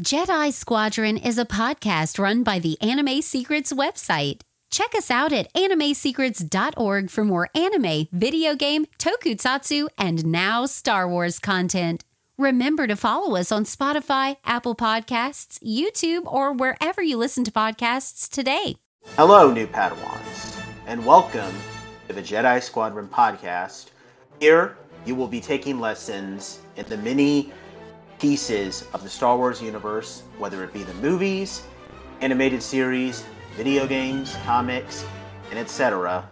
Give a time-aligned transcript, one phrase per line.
[0.00, 4.40] Jedi Squadron is a podcast run by the Anime Secrets website.
[4.70, 11.38] Check us out at animesecrets.org for more anime, video game, tokusatsu, and now Star Wars
[11.38, 12.04] content.
[12.38, 18.30] Remember to follow us on Spotify, Apple Podcasts, YouTube, or wherever you listen to podcasts
[18.30, 18.76] today.
[19.16, 21.54] Hello, new Padawans, and welcome
[22.08, 23.90] to the Jedi Squadron podcast.
[24.40, 27.52] Here, you will be taking lessons in the many
[28.22, 31.64] pieces of the Star Wars universe, whether it be the movies,
[32.20, 33.24] animated series,
[33.56, 35.04] video games, comics,
[35.50, 36.24] and etc.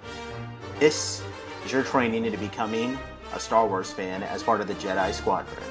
[0.79, 1.21] This
[1.65, 2.97] is your training into becoming
[3.35, 5.65] a Star Wars fan as part of the Jedi Squadron.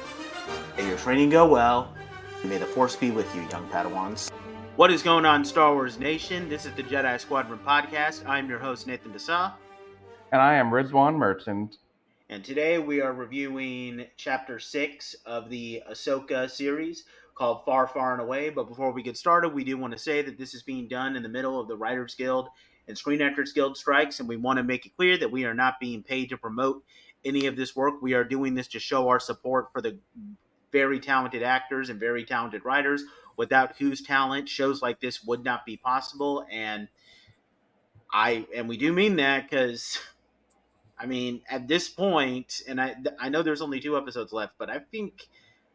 [0.76, 1.94] May your training go well,
[2.42, 4.30] and may the Force be with you, young Padawans.
[4.76, 6.50] What is going on, Star Wars Nation?
[6.50, 8.28] This is the Jedi Squadron podcast.
[8.28, 9.54] I'm your host, Nathan Desa.
[10.32, 11.78] And I am Rizwan Merchant.
[12.30, 17.02] And today we are reviewing chapter six of the Ahsoka series
[17.34, 18.50] called Far, Far and Away.
[18.50, 21.16] But before we get started, we do want to say that this is being done
[21.16, 22.48] in the middle of the Writers Guild
[22.86, 25.54] and Screen Actors Guild strikes, and we want to make it clear that we are
[25.54, 26.84] not being paid to promote
[27.24, 28.00] any of this work.
[28.00, 29.98] We are doing this to show our support for the
[30.70, 33.02] very talented actors and very talented writers,
[33.38, 36.46] without whose talent shows like this would not be possible.
[36.48, 36.86] And
[38.12, 39.98] I and we do mean that because
[41.00, 44.68] I mean, at this point, and I I know there's only two episodes left, but
[44.68, 45.28] I think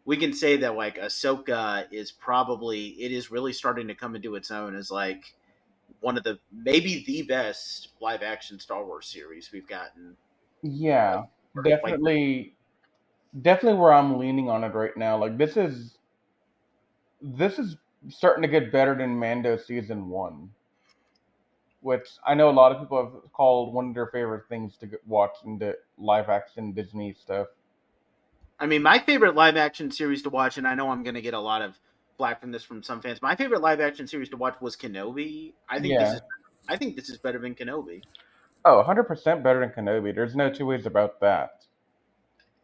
[0.06, 4.36] we can say that like Ahsoka is probably it is really starting to come into
[4.36, 5.34] its own as like
[6.00, 10.16] one of the maybe the best live action Star Wars series we've gotten.
[10.62, 11.24] Yeah,
[11.56, 12.54] like, definitely,
[13.34, 15.18] like, definitely where I'm leaning on it right now.
[15.18, 15.98] Like this is
[17.20, 17.78] this is
[18.10, 20.52] starting to get better than Mando season one
[21.86, 24.90] which I know a lot of people have called one of their favorite things to
[25.06, 27.46] watch in the live action Disney stuff.
[28.60, 31.22] I mean, my favorite live action series to watch, and I know I'm going to
[31.22, 31.78] get a lot of
[32.18, 33.22] black from this from some fans.
[33.22, 35.54] My favorite live action series to watch was Kenobi.
[35.70, 36.06] I think yeah.
[36.06, 36.22] this is,
[36.68, 38.02] I think this is better than Kenobi.
[38.66, 40.16] Oh, 100% better than Kenobi.
[40.16, 41.66] There's no two ways about that.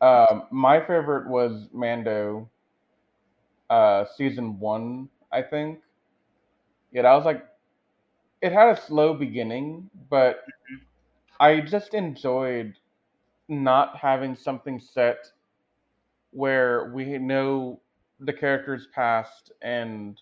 [0.01, 2.49] Um, my favorite was Mando,
[3.69, 5.81] uh, season one, I think.
[6.91, 7.45] Yeah, that was like
[8.41, 10.75] it had a slow beginning, but mm-hmm.
[11.39, 12.75] I just enjoyed
[13.47, 15.27] not having something set
[16.31, 17.79] where we know
[18.19, 20.21] the character's past and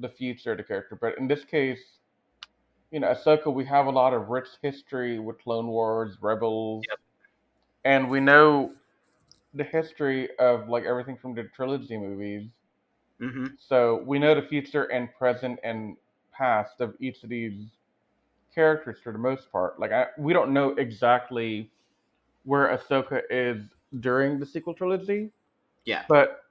[0.00, 0.98] the future of the character.
[1.00, 1.98] But in this case,
[2.90, 6.98] you know, Ahsoka, we have a lot of rich history with Clone Wars, Rebels, yep.
[7.84, 8.72] and we know
[9.54, 12.48] the history of like everything from the trilogy movies.
[13.20, 13.46] Mm-hmm.
[13.58, 15.96] So we know the future and present and
[16.36, 17.66] past of each of these
[18.54, 19.78] characters for the most part.
[19.78, 21.70] Like I, we don't know exactly
[22.44, 23.62] where Ahsoka is
[24.00, 25.30] during the sequel trilogy.
[25.84, 26.04] Yeah.
[26.08, 26.44] But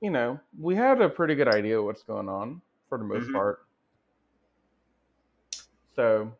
[0.00, 3.24] you know, we had a pretty good idea of what's going on for the most
[3.24, 3.34] mm-hmm.
[3.34, 3.60] part.
[5.94, 6.32] So,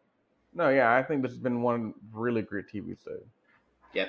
[0.53, 3.19] no, yeah, I think this has been one really great TV show.
[3.95, 4.09] Yep.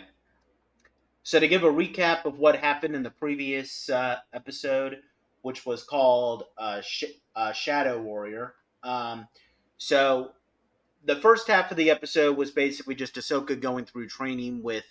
[1.22, 5.00] So to give a recap of what happened in the previous uh, episode,
[5.42, 9.28] which was called uh, Sh- uh, Shadow Warrior, um,
[9.78, 10.32] so
[11.06, 14.86] the first half of the episode was basically just Ahsoka going through training with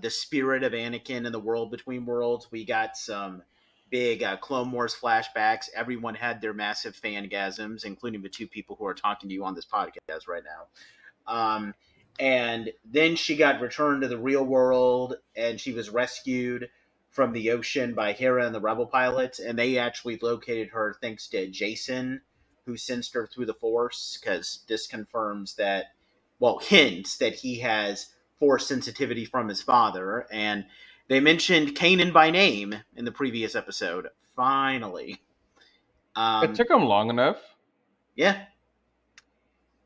[0.00, 2.48] the spirit of Anakin in the world between worlds.
[2.50, 3.42] We got some
[3.90, 5.68] big uh, Clone Wars flashbacks.
[5.74, 9.54] Everyone had their massive fangasms, including the two people who are talking to you on
[9.54, 11.32] this podcast right now.
[11.32, 11.74] Um,
[12.18, 16.68] and then she got returned to the real world, and she was rescued
[17.10, 21.28] from the ocean by Hera and the Rebel pilots, and they actually located her thanks
[21.28, 22.20] to Jacen
[22.66, 25.86] who sensed her through the Force, because this confirms that,
[26.38, 30.26] well, hints that he has Force sensitivity from his father.
[30.30, 30.64] And
[31.08, 34.08] they mentioned Kanan by name in the previous episode.
[34.34, 35.22] Finally.
[36.16, 37.38] Um, it took them long enough.
[38.16, 38.44] Yeah.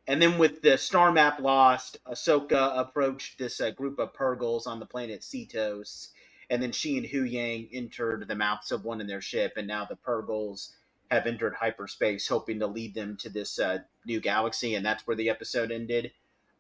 [0.07, 4.81] And then with the star map lost, Ahsoka approached this uh, group of Purrgils on
[4.81, 6.09] the planet Seatos.
[6.51, 9.69] And then she and Hu Yang entered the mouths of one in their ship, and
[9.69, 10.71] now the Purrgils
[11.11, 15.17] have entered hyperspace, hoping to lead them to this uh, new galaxy, and that's where
[15.17, 16.13] the episode ended.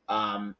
[0.08, 0.56] Um,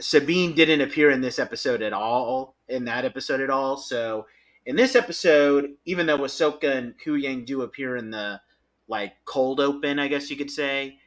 [0.00, 3.76] Sabine didn't appear in this episode at all, in that episode at all.
[3.76, 4.26] So
[4.66, 8.40] in this episode, even though Ahsoka and Hu Yang do appear in the
[8.88, 10.98] like cold open, I guess you could say,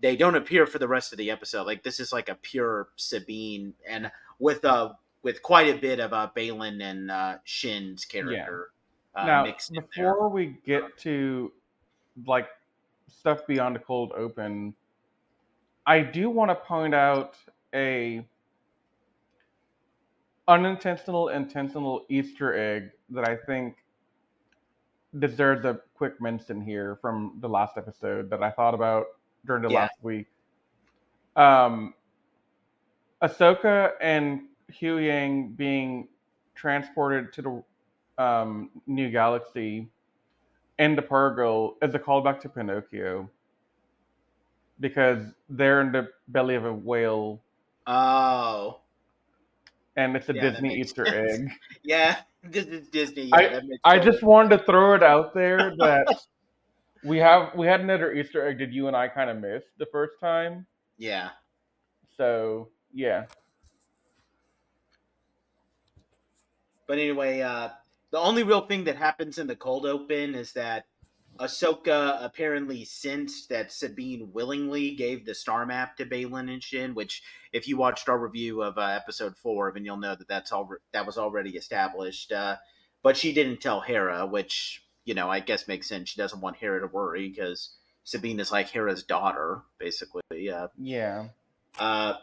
[0.00, 1.66] they don't appear for the rest of the episode.
[1.66, 4.92] Like this is like a pure Sabine, and with a uh,
[5.22, 8.70] with quite a bit of uh, Baylan and uh, Shin's character
[9.18, 11.52] uh, now, before we get to
[12.26, 12.48] like
[13.08, 14.74] stuff beyond the cold open,
[15.86, 17.36] I do want to point out
[17.74, 18.26] a
[20.46, 23.76] unintentional intentional Easter egg that I think
[25.18, 29.06] deserves a quick mention here from the last episode that I thought about
[29.46, 29.80] during the Yeah.
[29.80, 30.26] last week.
[31.36, 31.94] Um,
[33.22, 34.48] Ahsoka and
[34.80, 36.08] Hu Yang being
[36.54, 37.64] transported to the
[38.18, 39.88] um, new galaxy
[40.78, 43.30] and the Purrgil is a callback to Pinocchio
[44.80, 47.40] because they're in the belly of a whale
[47.86, 48.80] Oh,
[49.96, 51.40] and it's a Yeah, Disney Easter sense.
[51.40, 51.50] egg.
[51.82, 53.30] yeah, this is Disney.
[53.32, 56.06] I- Yeah, I total- just wanted to throw it out there that
[57.02, 59.86] we have we had another Easter egg that you and I kind of missed the
[59.86, 60.66] first time.
[60.98, 61.30] yeah.
[62.16, 63.26] So yeah,
[66.86, 67.68] But anyway, uh,
[68.10, 70.86] the only real thing that happens in the cold open is that
[71.38, 76.94] Ahsoka apparently sensed that Sabine willingly gave the star map to Baylan and Shin.
[76.94, 77.22] Which,
[77.52, 80.68] if you watched our review of uh, episode four, then you'll know that that's all
[80.92, 82.32] that was already established.
[82.32, 82.56] Uh,
[83.02, 86.08] but she didn't tell Hera, which you know I guess makes sense.
[86.08, 90.50] She doesn't want Hera to worry because Sabine is like Hera's daughter, basically.
[90.50, 91.28] Uh, yeah,
[91.78, 92.14] uh,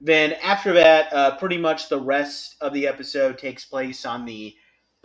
[0.00, 4.54] then after that, uh, pretty much the rest of the episode takes place on the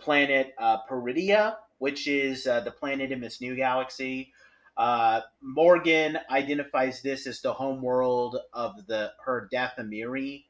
[0.02, 4.32] planet uh, Peridia, which is uh, the planet in this new galaxy.
[4.76, 10.44] Uh, Morgan identifies this as the home world of the her Dathomiri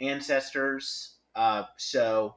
[0.00, 1.16] ancestors.
[1.34, 2.36] Uh, so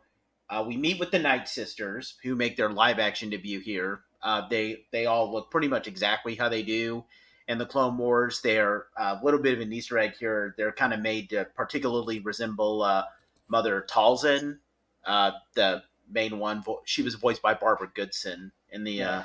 [0.49, 4.01] uh, we meet with the Night Sisters, who make their live action debut here.
[4.21, 7.05] Uh, they they all look pretty much exactly how they do
[7.47, 8.41] in the Clone Wars.
[8.41, 10.53] They're a little bit of an Easter egg here.
[10.57, 13.03] They're kind of made to particularly resemble uh,
[13.47, 14.59] Mother Talzin,
[15.05, 16.63] uh, the main one.
[16.63, 19.23] Vo- she was voiced by Barbara Goodson in the uh,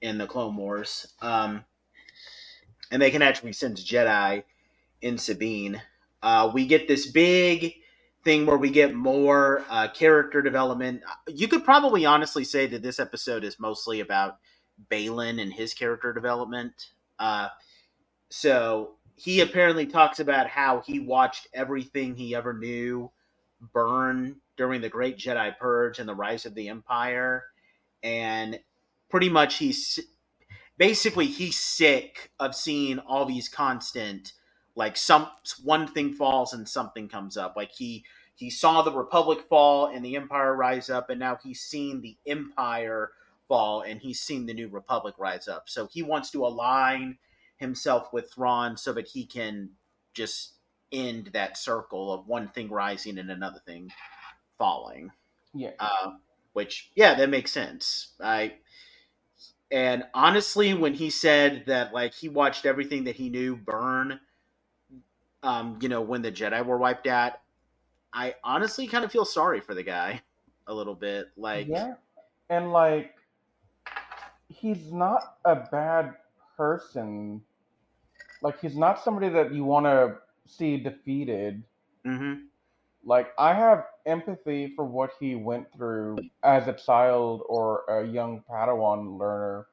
[0.00, 1.64] in the Clone Wars, um,
[2.90, 4.42] and they can actually sense Jedi
[5.02, 5.80] in Sabine.
[6.22, 7.74] Uh, we get this big
[8.24, 11.02] thing where we get more uh, character development.
[11.28, 14.38] You could probably honestly say that this episode is mostly about
[14.90, 16.92] Baylan and his character development.
[17.18, 17.48] Uh,
[18.30, 23.10] so he apparently talks about how he watched everything he ever knew
[23.60, 27.44] burn during the Great Jedi Purge and the Rise of the Empire,
[28.02, 28.60] and
[29.08, 30.00] pretty much he's
[30.76, 34.32] basically he's sick of seeing all these constant
[34.74, 35.28] like some
[35.64, 37.54] one thing falls and something comes up.
[37.56, 38.04] Like he
[38.36, 42.16] he saw the republic fall and the empire rise up and now he's seen the
[42.26, 43.10] empire
[43.48, 45.68] fall and he's seen the new republic rise up.
[45.68, 47.18] So he wants to align
[47.56, 49.70] himself with Thrawn so that he can
[50.14, 50.57] just
[50.92, 53.90] end that circle of one thing rising and another thing
[54.58, 55.10] falling
[55.54, 55.70] yeah.
[55.78, 56.12] uh,
[56.52, 58.52] which yeah that makes sense i
[59.70, 64.18] and honestly when he said that like he watched everything that he knew burn
[65.42, 67.34] um you know when the jedi were wiped out
[68.12, 70.20] i honestly kind of feel sorry for the guy
[70.66, 71.94] a little bit like yeah,
[72.50, 73.14] and like
[74.48, 76.14] he's not a bad
[76.56, 77.42] person.
[78.42, 80.16] Like he's not somebody that you want to
[80.48, 81.64] see defeated.
[82.04, 82.50] mhm.
[83.02, 88.42] Like I have empathy for what he went through as a child or a young
[88.44, 89.66] Padawan learner.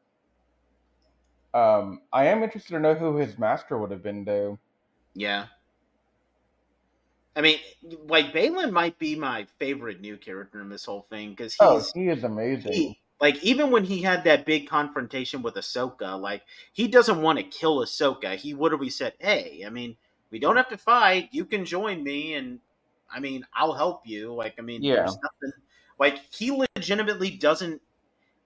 [1.56, 4.60] Um, I am interested to know who his master would have been, though.
[5.16, 5.48] yeah
[7.36, 7.60] i mean
[8.08, 11.92] like baylan might be my favorite new character in this whole thing because he's Oh,
[11.94, 12.96] he is amazing.
[12.96, 17.40] he, like even when he had that big confrontation with Ahsoka, like he doesn't want
[17.40, 18.36] to kill Ahsoka.
[18.38, 19.98] He literally said, "Hey, I mean,
[20.32, 21.30] we don't have to fight.
[21.32, 22.60] You can join me, and
[23.12, 24.96] I mean, I'll help you." Like, I mean, Yeah.
[24.98, 25.54] there's nothing.
[26.00, 27.82] Like he legitimately doesn't.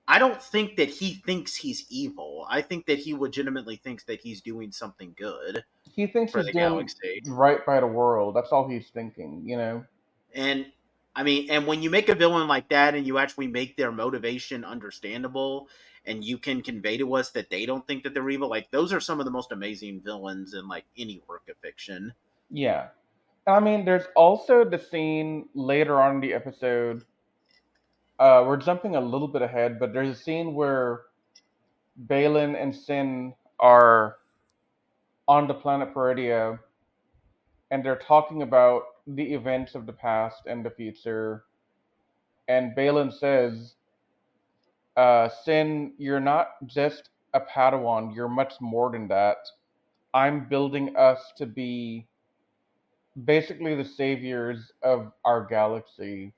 [0.08, 2.46] I don't think that he thinks he's evil.
[2.50, 6.48] I think that he legitimately thinks that he's doing something good He thinks for he's
[6.48, 7.22] the doing galaxy.
[7.28, 8.36] right by the world.
[8.36, 9.86] That's all he's thinking, you know.
[10.34, 10.72] And
[11.20, 13.92] I mean, and when you make a villain like that and you actually make their
[13.92, 15.68] motivation understandable
[16.06, 18.94] and you can convey to us that they don't think that they're evil, like those
[18.94, 22.14] are some of the most amazing villains in like any work of fiction.
[22.50, 22.88] Yeah.
[23.46, 27.04] I mean, there's also the scene later on in the episode.
[28.18, 31.02] Uh, we're jumping a little bit ahead, but there's a scene where
[32.08, 34.16] Baylan and Shin are
[35.28, 36.60] on the planet Peridia,
[37.72, 38.84] and they're talking about
[39.16, 41.44] the events of the past and the future.
[42.48, 43.76] And Baylan says,
[44.98, 49.38] uh, Shin, you're not just a Padawan, you're much more than that.
[50.14, 52.08] I'm building us to be
[53.26, 56.34] basically the saviors of our galaxy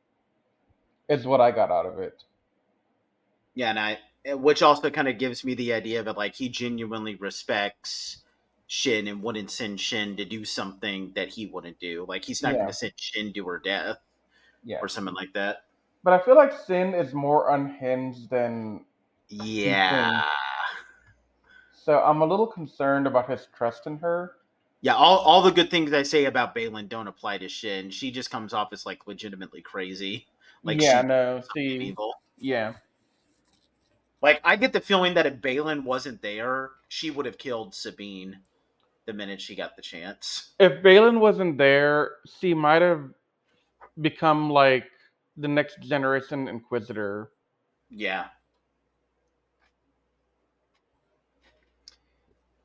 [1.10, 2.24] is what I got out of it.
[3.56, 4.00] Yeah, and I,
[4.34, 8.24] which also kind of gives me the idea that like he genuinely respects
[8.74, 12.06] Shin and wouldn't send Shin to do something that he wouldn't do.
[12.08, 12.60] Like he's not Yeah.
[12.60, 13.98] going to send Shin to her death
[14.64, 14.78] Yeah.
[14.82, 15.66] or something like that.
[16.06, 18.86] But I feel like Shin is more unhinged than
[19.28, 20.24] Yeah.
[21.74, 24.38] so I'm a little concerned about his trust in her.
[24.80, 27.90] Yeah, all, all the good things I say about Baylan don't apply to Shin.
[27.92, 30.28] She just comes off as like legitimately crazy.
[30.64, 32.14] Like yeah, she- no, see, evil.
[32.38, 32.76] yeah,
[34.22, 38.40] Like I get the feeling that if Baylan wasn't there, she would have killed Sabine
[39.12, 40.52] the minute she got the chance.
[40.60, 43.10] if Baylan wasn't there, she might have
[44.00, 44.86] become like
[45.36, 47.32] the next generation Inquisitor.
[47.90, 48.28] Yeah.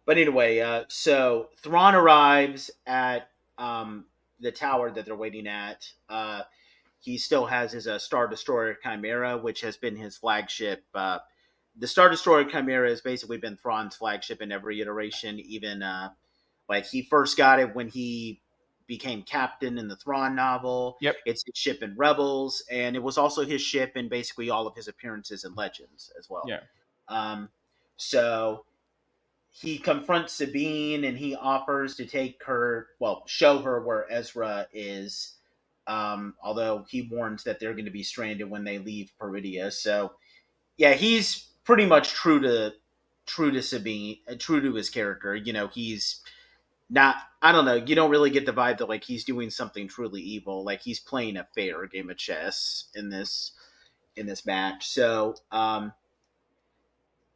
[0.04, 4.04] But anyway, uh, so Thrawn arrives at um,
[4.38, 5.90] the tower that they're waiting at.
[6.08, 6.42] Uh,
[7.00, 10.84] he still has his uh, Star Destroyer Chimera, which has been his flagship.
[10.94, 11.18] Uh,
[11.76, 15.40] the Star Destroyer Chimera has basically been Thrawn's flagship in every iteration.
[15.40, 16.10] Even uh,
[16.68, 18.40] like he first got it when he
[18.87, 20.96] became captain in the Thrawn novel.
[21.00, 21.16] Yep.
[21.26, 24.75] It's his ship in Rebels, and it was also his ship in basically all of
[24.76, 26.44] his appearances in Legends as well.
[26.46, 26.61] Yeah.
[27.08, 27.49] Um,
[27.96, 28.64] so
[29.50, 35.32] he confronts Sabine and he offers to take her, well, show her where Ezra is.
[35.87, 39.73] Um, although he warns that they're going to be stranded when they leave Peridia.
[39.73, 40.12] So,
[40.76, 42.75] yeah, he's pretty much true to
[43.25, 45.35] true to Sabine, uh, true to his character.
[45.35, 46.20] You know, he's
[46.88, 47.16] not.
[47.42, 47.74] I don't know.
[47.74, 50.64] You don't really get the vibe that like he's doing something truly evil.
[50.64, 53.52] Like he's playing a fair game of chess in this
[54.16, 54.88] in this match.
[54.88, 55.92] So, um,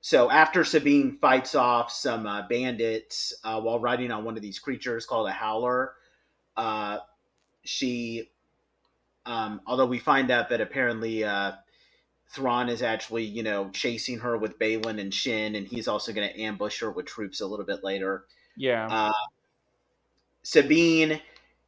[0.01, 4.59] so after Sabine fights off some uh, bandits uh, while riding on one of these
[4.59, 5.93] creatures called a howler,
[6.57, 6.99] uh,
[7.63, 8.31] she,
[9.27, 11.53] um, although we find out that apparently uh,
[12.31, 16.29] Thrawn is actually, you know, chasing her with Baylan and Shin, and he's also going
[16.29, 18.25] to ambush her with troops a little bit later.
[18.57, 19.13] Yeah, Uh,
[20.43, 21.21] Sabine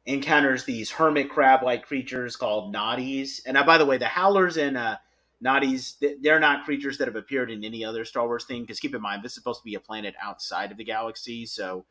[0.05, 4.77] encounters these hermit crab-like creatures called Noddies, and uh, by the way, the Howlers and
[4.77, 4.97] uh,
[5.41, 8.61] Noddies, they're not creatures that have appeared in any other Star Wars thing.
[8.61, 11.45] Because keep in mind, this is supposed to be a planet outside of the galaxy,
[11.45, 11.85] so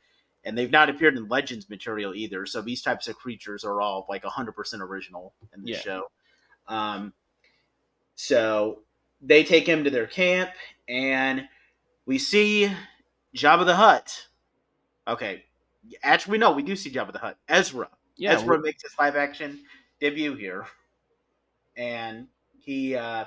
[0.44, 2.46] and they've not appeared in Legends material either.
[2.46, 5.78] So these types of creatures are all like hundred percent original in the Yeah.
[5.78, 6.10] show.
[6.66, 7.12] Um,
[8.14, 8.80] so
[9.20, 10.50] they take him to their camp,
[10.88, 11.48] and
[12.06, 12.70] we see
[13.36, 14.28] Jabba the Hutt.
[15.06, 15.44] Okay,
[16.02, 17.38] actually, no, we do see Jabba the Hutt.
[17.48, 17.88] Ezra.
[18.16, 19.64] yeah, Ezra we- makes his live action
[20.00, 20.66] debut here,
[21.76, 23.24] and he uh,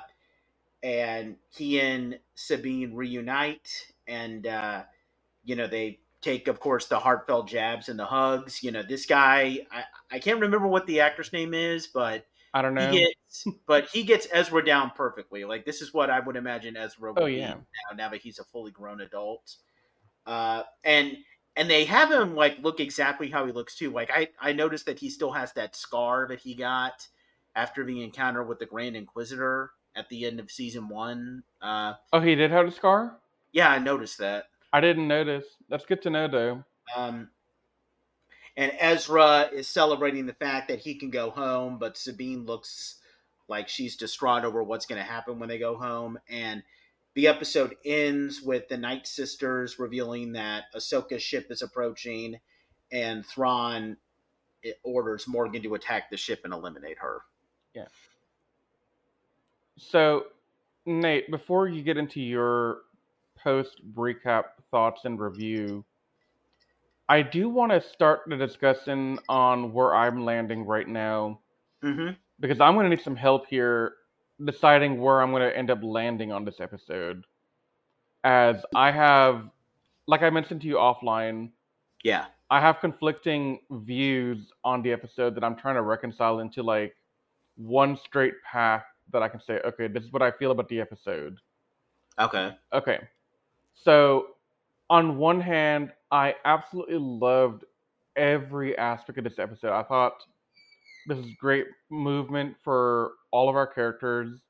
[0.82, 4.84] and he and Sabine reunite, and uh,
[5.44, 8.62] you know they take, of course, the heartfelt jabs and the hugs.
[8.62, 12.62] You know, this guy, I, I can't remember what the actor's name is, but I
[12.62, 12.92] don't know.
[12.92, 15.44] he gets, but he gets Ezra down perfectly.
[15.44, 17.56] Like this is what I would imagine Ezra would Oh, be yeah.
[17.92, 19.56] now, now that he's a fully grown adult.
[20.26, 21.16] Uh, and
[21.56, 23.90] and they have him like look exactly how he looks too.
[23.90, 27.06] Like I I noticed that he still has that scar that he got
[27.54, 31.42] after the encounter with the Grand Inquisitor at the end of season one.
[31.60, 33.18] Uh, oh, he did have a scar.
[33.52, 34.44] yeah, I noticed that.
[34.72, 35.46] I didn't notice.
[35.70, 36.64] That's good to know, though.
[36.94, 37.30] Um,
[38.56, 42.96] and Ezra is celebrating the fact that he can go home, but Sabine looks
[43.48, 46.18] like she's distraught over what's going to happen when they go home.
[46.28, 46.62] And
[47.16, 52.38] the episode ends with the Night Sisters revealing that Ahsoka's ship is approaching,
[52.92, 53.96] and Thrawn
[54.84, 57.22] orders Morgan to attack the ship and eliminate her.
[57.74, 57.86] Yeah.
[59.78, 60.26] So,
[60.84, 62.82] Nate, before you get into your
[63.42, 65.84] post recap thoughts and review,
[67.08, 71.40] I do want to start the discussion on where I'm landing right now
[71.84, 72.14] Mm-hmm.
[72.40, 73.94] because I'm going to need some help here
[74.44, 77.24] deciding where I'm going to end up landing on this episode.
[78.24, 79.48] As I have,
[80.06, 81.50] like I mentioned to you offline,
[82.02, 82.26] Yeah.
[82.50, 86.94] I have conflicting views on the episode that I'm trying to reconcile into like
[87.56, 90.80] one straight path that I can say, okay, this is what I feel about the
[90.80, 91.38] episode.
[92.18, 92.56] Okay.
[92.72, 93.00] Okay.
[93.74, 94.28] So,
[94.90, 97.64] on one hand, I absolutely loved
[98.16, 99.72] every aspect of this episode.
[99.72, 100.24] I thought
[101.06, 104.40] this is great movement for all of our characters.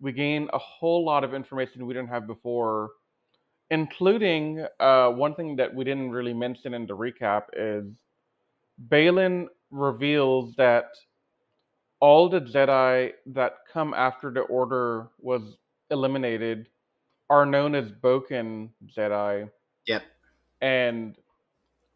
[0.00, 2.92] We gain a whole lot of information we didn't have before,
[3.70, 7.84] including uh, one thing that we didn't really mention in the recap is
[8.88, 10.86] Baylan reveals that
[12.00, 15.42] all the Jedi that come after the Order was
[15.90, 16.68] eliminated
[17.28, 19.50] are known as Bokken Jedi.
[19.86, 20.02] Yep.
[20.62, 21.16] And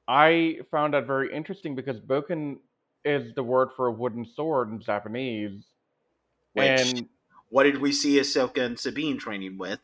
[0.07, 2.59] I found that very interesting because Bokken
[3.07, 5.64] is the word for a wooden sword in Japanese.
[6.57, 7.09] Which, and
[7.51, 9.79] what did we see Ahsoka and Sabine training with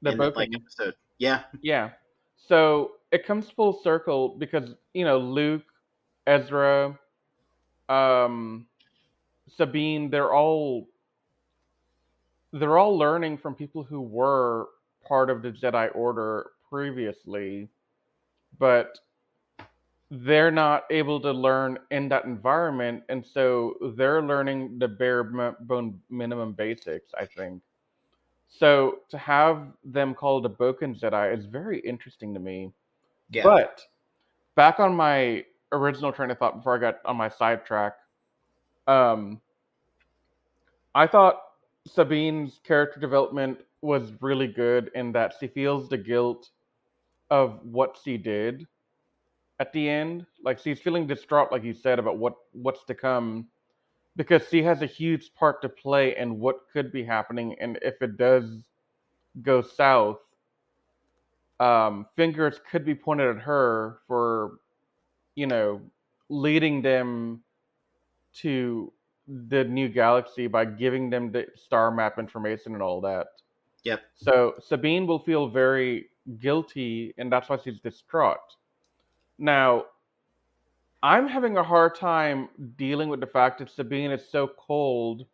[0.00, 0.94] the in the like episode?
[1.18, 1.42] Yeah.
[1.60, 1.90] yeah.
[2.48, 5.64] So it comes full circle because, you know, Luke,
[6.26, 6.98] Ezra,
[7.90, 8.66] um,
[9.56, 10.88] Sabine, they're all
[12.52, 14.68] they're all learning from people who were
[15.06, 17.68] part of the Jedi Order previously,
[18.58, 18.98] but
[20.10, 26.00] they're not able to learn in that environment, and so they're learning the bare bone
[26.10, 27.12] minimum basics.
[27.18, 27.62] I think.
[28.48, 32.72] So to have them called a Bokken Jedi is very interesting to me.
[33.30, 33.42] Yeah.
[33.42, 33.82] But
[34.54, 37.94] back on my original train of thought before I got on my sidetrack,
[38.86, 39.40] um,
[40.94, 41.42] I thought
[41.86, 46.50] Sabine's character development was really good in that she feels the guilt
[47.30, 48.66] of what she did
[49.58, 50.26] at the end.
[50.42, 53.46] Like she's feeling distraught, like you said, about what what's to come,
[54.16, 58.00] because she has a huge part to play in what could be happening, and if
[58.02, 58.64] it does
[59.42, 60.18] go south,
[61.60, 64.58] um, fingers could be pointed at her for,
[65.34, 65.80] you know,
[66.28, 67.42] leading them
[68.34, 68.92] to
[69.48, 73.26] the new galaxy by giving them the star map information and all that.
[73.84, 74.02] Yep.
[74.14, 76.06] So Sabine will feel very
[76.40, 78.38] guilty, and that's why she's distraught.
[79.38, 79.84] Now,
[81.02, 85.26] I'm having a hard time dealing with the fact that Sabine is so cold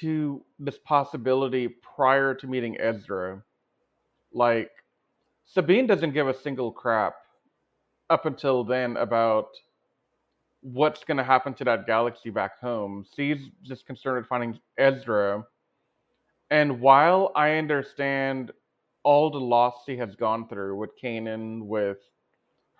[0.00, 3.42] to this possibility prior to meeting Ezra.
[4.32, 4.70] Like,
[5.44, 7.14] Sabine doesn't give a single crap
[8.10, 9.48] up until then about
[10.62, 13.04] what's going to happen to that galaxy back home.
[13.14, 15.44] She's just concerned with finding Ezra.
[16.50, 18.52] And while I understand
[19.02, 21.98] all the loss she has gone through with Kanan, with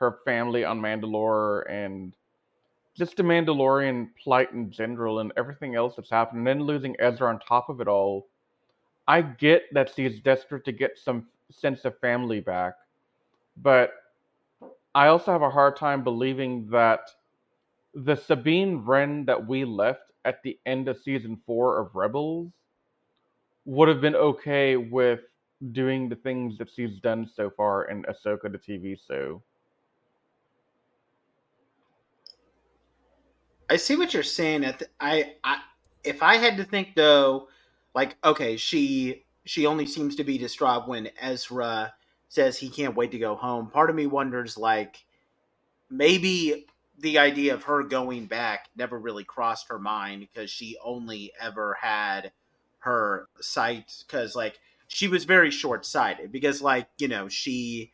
[0.02, 2.14] her family on Mandalore, and
[2.94, 7.28] just the Mandalorian plight in general, and everything else that's happened, and then losing Ezra
[7.28, 8.26] on top of it all,
[9.08, 12.74] I get that she's desperate to get some sense of family back.
[13.56, 13.92] But
[14.94, 17.00] I also have a hard time believing that
[17.94, 22.52] the Sabine Wren that we left at the end of season four of Rebels
[23.64, 25.20] would have been okay with
[25.72, 29.42] doing the things that she's done so far in Ahsoka the TV show.
[33.70, 34.64] I see what you're saying.
[35.00, 35.58] I, I,
[36.04, 37.48] if I had to think though,
[37.94, 41.94] like okay, she she only seems to be distraught when Ezra
[42.28, 43.68] says he can't wait to go home.
[43.68, 45.04] Part of me wonders like
[45.90, 46.66] maybe
[46.98, 51.76] the idea of her going back never really crossed her mind because she only ever
[51.80, 52.32] had
[52.78, 57.92] her sight because like she was very short-sighted because like you know she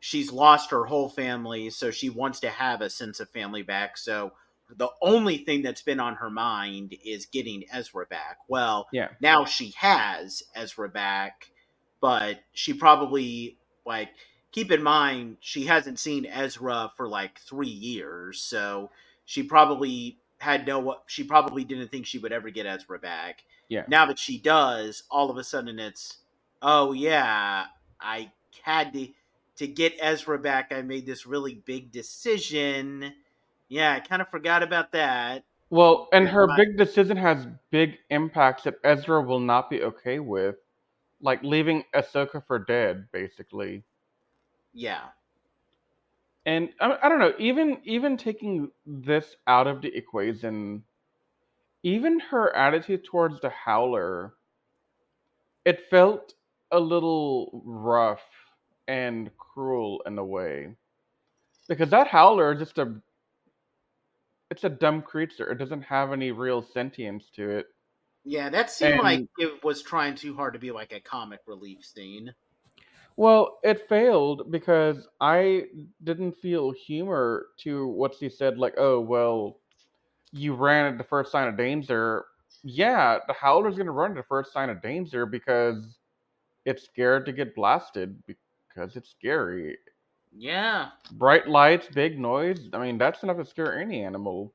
[0.00, 3.96] she's lost her whole family so she wants to have a sense of family back
[3.96, 4.32] so
[4.74, 8.38] the only thing that's been on her mind is getting Ezra back.
[8.48, 9.08] Well, yeah.
[9.20, 11.50] now she has Ezra back,
[12.00, 14.08] but she probably like
[14.52, 18.90] keep in mind she hasn't seen Ezra for like 3 years, so
[19.24, 23.44] she probably had no she probably didn't think she would ever get Ezra back.
[23.68, 23.84] Yeah.
[23.88, 26.18] Now that she does, all of a sudden it's
[26.60, 27.66] oh yeah,
[28.00, 29.08] I had to
[29.56, 33.14] to get Ezra back, I made this really big decision
[33.68, 35.44] yeah, I kind of forgot about that.
[35.70, 40.56] Well, and her big decision has big impacts that Ezra will not be okay with,
[41.20, 43.82] like leaving Ahsoka for dead, basically.
[44.72, 45.00] Yeah.
[46.44, 50.84] And I, I don't know, even even taking this out of the equation,
[51.82, 54.34] even her attitude towards the Howler,
[55.64, 56.34] it felt
[56.70, 58.22] a little rough
[58.86, 60.68] and cruel in a way,
[61.66, 62.94] because that Howler is just a
[64.50, 65.50] it's a dumb creature.
[65.50, 67.66] It doesn't have any real sentience to it.
[68.24, 71.40] Yeah, that seemed and, like it was trying too hard to be like a comic
[71.46, 72.34] relief scene.
[73.16, 75.64] Well, it failed because I
[76.04, 79.58] didn't feel humor to what she said, like, oh, well,
[80.32, 82.26] you ran at the first sign of danger.
[82.62, 85.96] Yeah, the Howler's going to run at the first sign of danger because
[86.66, 89.78] it's scared to get blasted because it's scary.
[90.36, 90.90] Yeah.
[91.10, 92.68] Bright lights, big noise.
[92.72, 94.54] I mean, that's enough to scare any animal.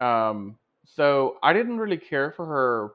[0.00, 2.92] Um, so I didn't really care for her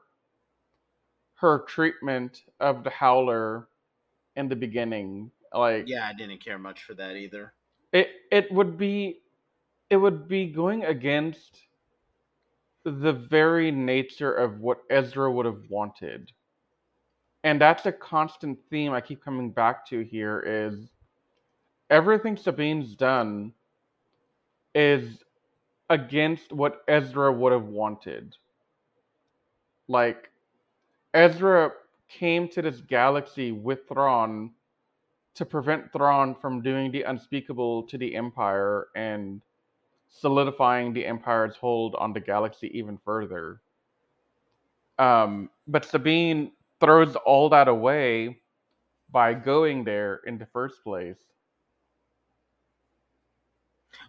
[1.36, 3.68] her treatment of the howler
[4.36, 5.30] in the beginning.
[5.52, 7.54] Like Yeah, I didn't care much for that either.
[7.92, 9.22] It it would be
[9.90, 11.68] it would be going against
[12.84, 16.32] the very nature of what Ezra would have wanted.
[17.44, 20.93] And that's a constant theme I keep coming back to here is
[21.94, 23.52] everything Sabine's done
[24.74, 25.22] is
[25.90, 28.36] against what Ezra would have wanted.
[29.86, 30.28] Like,
[31.14, 31.70] Ezra
[32.08, 34.50] came to this galaxy with Thrawn
[35.36, 39.40] to prevent Thrawn from doing the unspeakable to the Empire and
[40.08, 43.60] solidifying the Empire's hold on the galaxy even further.
[44.98, 48.40] Um, but Sabine throws all that away
[49.12, 51.18] by going there in the first place.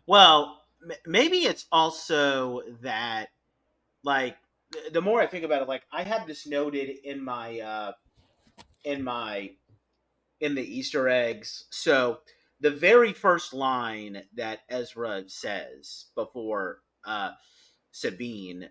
[0.08, 3.30] Well, m- maybe it's also that,
[4.04, 4.38] like,
[4.74, 7.92] th- the more I think about it, like, I have this noted in my, uh,
[8.84, 9.52] in my,
[10.42, 11.66] in the Easter eggs.
[11.72, 12.20] So
[12.60, 17.32] the very first line that Ezra says before uh,
[17.92, 18.70] Sabine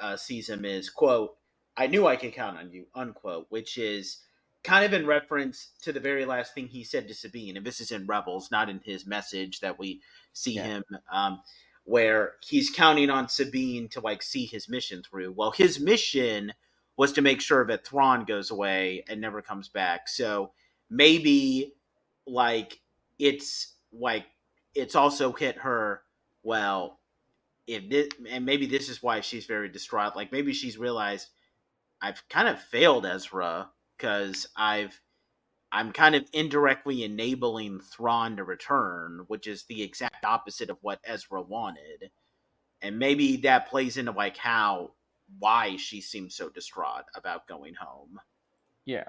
[0.00, 1.36] uh, sees him is quote,
[1.76, 4.18] "I knew I could count on you," unquote, which is
[4.66, 7.80] kind of in reference to the very last thing he said to Sabine, and this
[7.80, 10.02] is in Rebels, not in his message that we
[10.32, 10.64] see Yeah.
[10.64, 11.42] him, um,
[11.84, 15.32] where he's counting on Sabine to like see his mission through.
[15.32, 16.52] Well, his mission
[16.96, 20.08] was to make sure that Thrawn goes away and never comes back.
[20.08, 20.52] So
[20.90, 21.74] maybe
[22.26, 22.80] like
[23.18, 24.26] it's like
[24.74, 26.02] it's also hit her
[26.42, 27.00] well
[27.66, 31.28] if this and maybe this is why she's very distraught like maybe she's realized
[32.02, 35.00] i've kind of failed ezra because i've
[35.72, 41.00] i'm kind of indirectly enabling thrawn to return which is the exact opposite of what
[41.04, 42.10] ezra wanted
[42.82, 44.90] and maybe that plays into like how
[45.38, 48.18] why she seems so distraught about going home
[48.84, 49.08] Yeah.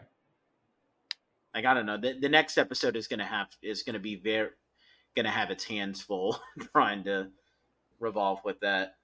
[1.54, 1.98] like I don't know.
[1.98, 4.50] The, the next episode is gonna have is gonna be very
[5.16, 6.40] gonna have its hands full
[6.72, 7.30] trying to
[8.00, 8.96] revolve with that.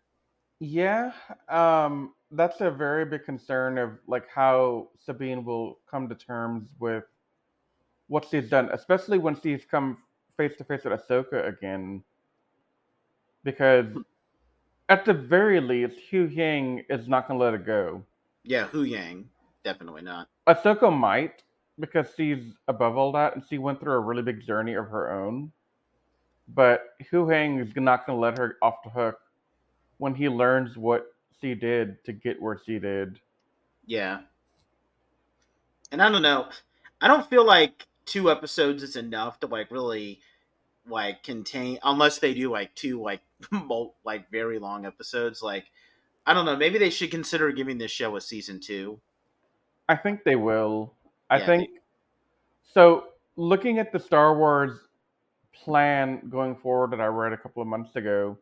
[0.60, 1.12] Yeah,
[1.50, 7.04] um, that's a very big concern of like how Sabine will come to terms with
[8.08, 9.98] what she's done, especially when she's come
[10.38, 12.04] face to face with Ahsoka again.
[13.44, 14.02] Because hmm.
[14.90, 18.04] at the very least, Hu Yang is not gonna let it go.
[18.44, 19.30] Yeah, Hu Yang
[19.64, 20.28] definitely not.
[20.48, 21.44] Ahsoka might,
[21.80, 25.12] because she's above all that and she went through a really big journey of her
[25.12, 25.52] own.
[26.50, 29.20] But Hu Yang is not gonna let her off the hook
[29.98, 31.13] when he learns what
[31.44, 33.20] she did to get where she did.
[33.86, 34.24] Yeah,
[35.92, 36.50] and I don't know.
[37.02, 40.22] I don't feel like two episodes is enough to like really
[40.88, 43.22] like contain unless they do like two like
[44.06, 45.42] like very long episodes.
[45.42, 45.68] Like
[46.26, 46.58] I don't know.
[46.58, 49.02] Maybe they should consider giving this show a season two.
[49.88, 50.96] I think they will.
[51.30, 51.70] I Yeah, think
[52.64, 53.10] so.
[53.36, 54.80] Looking at the Star Wars
[55.54, 58.38] plan going forward that I read a couple of months ago,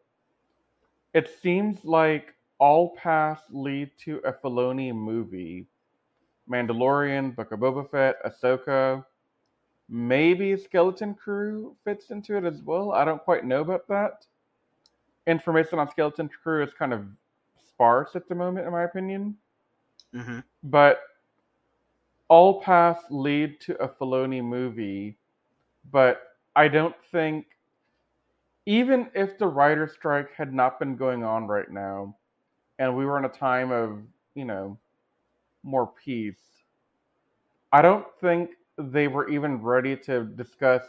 [1.13, 5.65] it seems like all paths lead to a Filoni movie.
[6.49, 9.03] Mandalorian, Book of Boba Fett, Ahsoka,
[9.89, 12.91] maybe Skeleton Crew fits into it as well.
[12.91, 14.25] I don't quite know about that.
[15.25, 17.05] Information on Skeleton Crew is kind of
[17.67, 19.35] sparse at the moment, in my opinion.
[20.13, 20.39] Mm-hmm.
[20.63, 20.99] But
[22.27, 25.17] all paths lead to a Filoni movie,
[25.91, 26.21] but
[26.55, 27.45] I don't think,
[28.67, 32.15] even if the writer strike had not been going on right now,
[32.81, 34.79] and we were in a time of, you know,
[35.63, 36.63] more peace,
[37.73, 40.83] I don't think they were even ready to discuss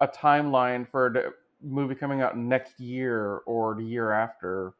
[0.00, 4.74] a timeline for the movie coming out next year or the year after.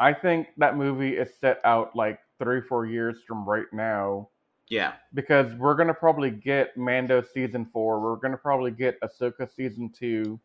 [0.00, 4.30] I think that movie is set out like three, four years from right now
[4.68, 8.00] Yeah, because we're gonna probably get Mando season four.
[8.00, 10.40] We're gonna probably get Ahsoka season two,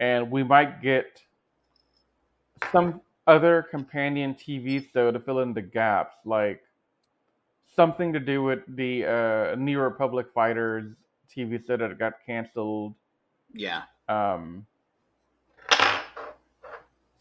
[0.00, 1.22] and we might get
[2.72, 3.00] some
[3.30, 6.62] other companion TV show to fill in the gaps, like
[7.76, 10.94] something to do with the uh, New Republic Fighters
[11.34, 12.94] TV show that got canceled.
[13.54, 14.66] yeah, Um,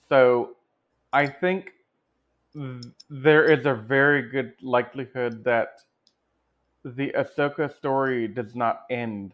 [0.09, 0.57] so
[1.13, 1.71] I think
[2.53, 5.81] th- there is a very good likelihood that
[6.83, 9.33] the Ahsoka story does not end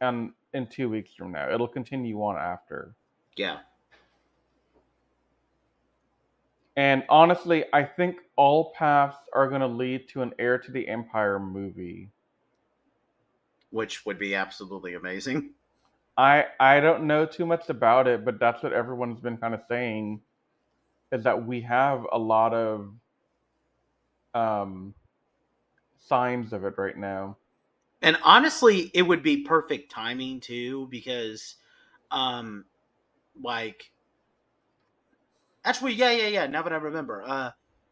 [0.00, 1.50] and in two weeks from now.
[1.52, 2.96] It'll continue on after.
[3.36, 3.58] yeah.
[6.76, 10.88] And honestly, I think all paths are going to lead to an Heir to the
[10.88, 12.10] Empire movie.
[13.70, 15.50] Which would be absolutely amazing.
[16.16, 19.62] I I don't know too much about it, but that's what everyone's been kind of
[19.68, 20.20] saying
[21.12, 22.90] is that we have a lot of
[24.34, 24.94] um,
[26.00, 27.36] signs of it right now.
[28.02, 31.56] And honestly, it would be perfect timing too, because,
[32.10, 32.64] um,
[33.40, 33.90] like,
[35.64, 36.46] actually, yeah, yeah, yeah.
[36.46, 37.50] Now that I remember, uh,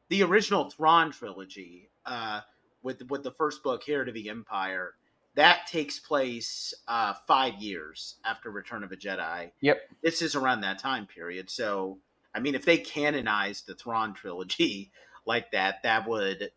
[0.09, 2.41] the original Thrawn trilogy, uh,
[2.83, 4.95] with with the first book, Heir to the Empire,
[5.35, 9.51] that takes place uh five years after Return of a Jedi.
[9.61, 9.81] Yep.
[10.03, 11.99] This is around that time period, so
[12.35, 14.91] I mean, if they canonized the Thrawn trilogy
[15.27, 16.51] like that, that would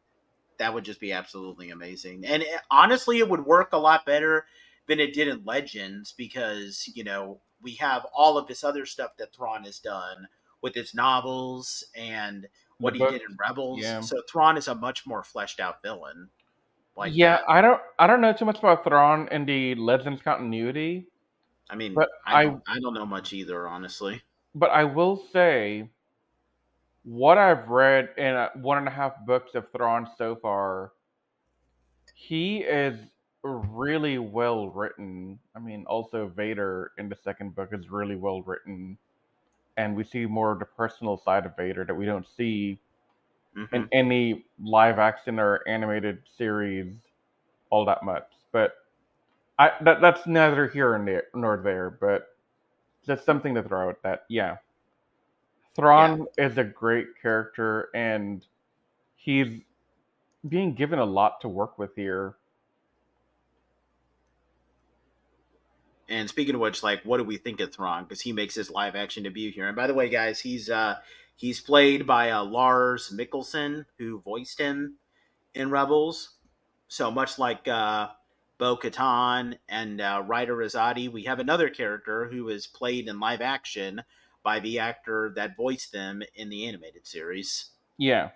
[0.58, 2.26] that would just be absolutely amazing.
[2.26, 4.46] And it, honestly, it would work a lot better
[4.88, 9.18] than it did in Legends because you know we have all of this other stuff
[9.18, 10.28] that Thrawn has done
[10.66, 12.48] with his novels and
[12.80, 13.80] what he did in Rebels.
[13.82, 14.02] yeah.
[14.02, 16.30] So Thrawn is a much more fleshed out villain.
[16.98, 17.50] Like yeah, that.
[17.50, 21.08] I don't I don't know too much about Thrawn in the Legends continuity,
[21.70, 24.24] I mean, but I I- don't, I don't know much either, honestly.
[24.56, 25.90] but I will say
[27.04, 30.94] what I've read in uh, one and a half books of Thrawn so far,
[32.16, 32.98] he is
[33.44, 35.38] really well written.
[35.56, 38.98] I mean, also Vader in the second book is really well written,
[39.78, 42.80] and we see more of the personal side of Vader that we don't see
[43.56, 43.68] Mhm.
[43.74, 46.94] in any live action or animated series
[47.70, 48.28] all that much.
[48.52, 48.74] But
[49.60, 51.90] I that that's neither here nor there, nor there.
[51.92, 52.36] But
[53.06, 54.58] just something to throw out that yeah,
[55.76, 58.46] Thrawn is a great character and
[59.16, 59.62] he's
[60.48, 62.36] being given a lot to work with here.
[66.08, 68.04] And speaking of which, like, what do we think of Thrawn?
[68.04, 69.68] Because he makes his live action debut here.
[69.68, 70.96] And by the way, guys, he's uh
[71.36, 74.98] he's played by uh, Lars Mikkelsen, who voiced him
[75.54, 76.36] in Rebels.
[76.88, 78.10] So much like uh,
[78.58, 83.42] Bo Katan and uh, Ryder Azadi, we have another character who is played in live
[83.42, 84.02] action
[84.44, 87.72] by the actor that voiced them in the animated series.
[87.98, 88.30] Yeah.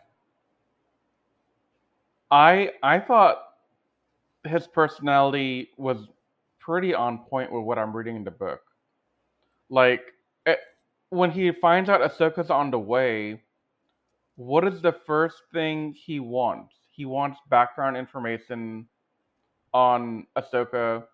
[2.31, 3.43] I I thought
[4.45, 6.07] his personality was
[6.69, 8.61] pretty on point with what I'm reading in the book.
[9.71, 10.01] Like
[10.45, 10.59] it,
[11.09, 13.41] when he finds out Ahsoka's on the way,
[14.35, 16.75] what is the first thing he wants?
[16.91, 18.87] He wants background information
[19.73, 21.05] on Ahsoka,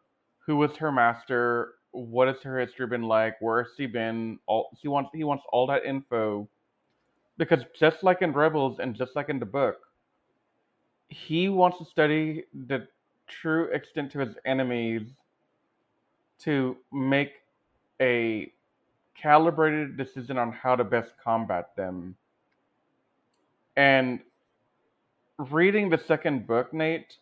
[0.46, 4.38] who was her master, what has her history been like, where has she been?
[4.48, 6.50] All he wants he wants all that info
[7.38, 9.78] because just like in Rebels and just like in the book,
[11.08, 12.89] he wants to study the
[13.30, 15.04] true extent to his enemies
[16.39, 17.34] to make
[18.02, 18.52] a
[19.19, 22.15] calibrated decision on how to best combat them.
[23.78, 24.19] And
[25.38, 27.17] reading the second book, Nate,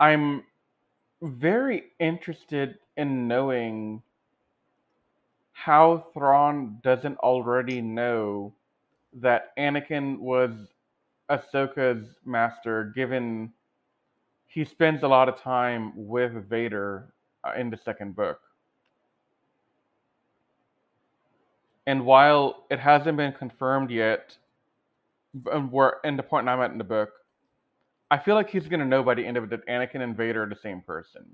[0.00, 0.44] I'm
[1.22, 4.02] very interested in knowing
[5.52, 8.54] how Thrawn doesn't already know
[9.14, 10.52] that Anakin was
[11.30, 13.52] Ahsoka's master, given
[14.46, 17.12] he spends a lot of time with Vader
[17.56, 18.40] in the second book.
[21.86, 24.36] And while it hasn't been confirmed yet,
[25.50, 27.10] and we're in the point I'm at in the book,
[28.10, 30.42] I feel like he's gonna know by the end of it that Anakin and Vader
[30.42, 31.24] are the same person.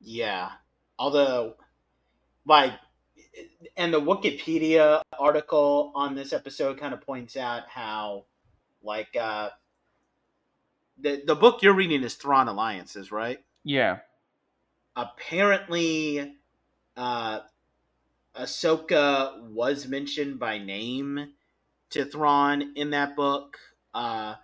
[0.00, 0.50] Yeah.
[0.98, 1.56] Although,
[2.46, 2.72] like,
[3.76, 8.24] and the Wikipedia article on this episode kind of points out how,
[8.82, 9.50] like, uh,
[10.98, 13.38] the the book you're reading is Thrawn Alliances, right?
[13.64, 13.98] Yeah,
[14.96, 16.36] Apparently,
[16.96, 17.40] uh,
[18.36, 21.32] Ahsoka was mentioned by name
[21.90, 23.58] to Thrawn in that book,
[23.92, 24.34] uh,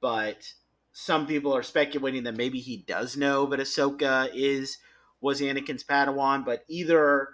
[0.00, 0.52] but
[0.92, 4.78] some people are speculating that maybe he does know that Ahsoka is
[5.20, 7.28] was Anakin's Padawan, but either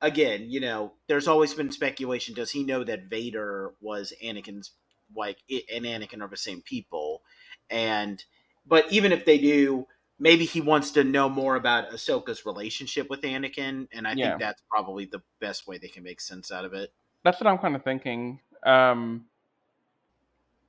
[0.00, 2.34] again, you know, there's always been speculation.
[2.34, 4.72] Does he know that Vader was Anakin's
[5.14, 7.22] like and Anakin are the same people?
[7.70, 8.22] And
[8.66, 9.86] but even if they do,
[10.18, 14.30] maybe he wants to know more about Ahsoka's relationship with Anakin, and I Yeah.
[14.30, 16.92] think that's probably the best way they can make sense out of it.
[17.24, 18.40] that's what I'm kind of thinking.
[18.64, 19.26] Um,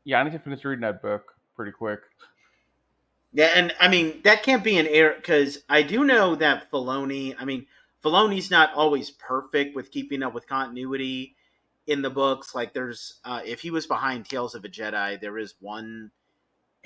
[0.06, 2.00] yeah, I need to finish reading that book pretty quick.
[3.34, 7.36] Yeah, and I mean that can't be an error because I do know that Filoni.
[7.38, 7.68] I mean,
[8.04, 11.36] Filoni's not always perfect with keeping up with continuity
[11.88, 12.56] in the books.
[12.56, 16.10] Like, there's uh, if he was behind Tales of a Jedi, there is one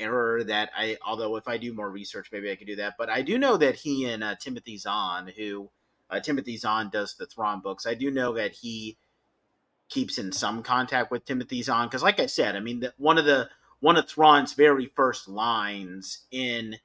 [0.02, 0.98] error that I.
[1.06, 2.96] Although if I do more research, maybe I could do that.
[2.98, 5.70] But I do know that he and uh, Timothy Zahn, who
[6.10, 8.98] uh, Timothy Zahn does the Thrawn books, I do know that he
[9.90, 13.18] keeps in some contact with Timothy Zahn because, like I said, I mean, the, one
[13.18, 16.78] of the one of Thrawn's very first lines in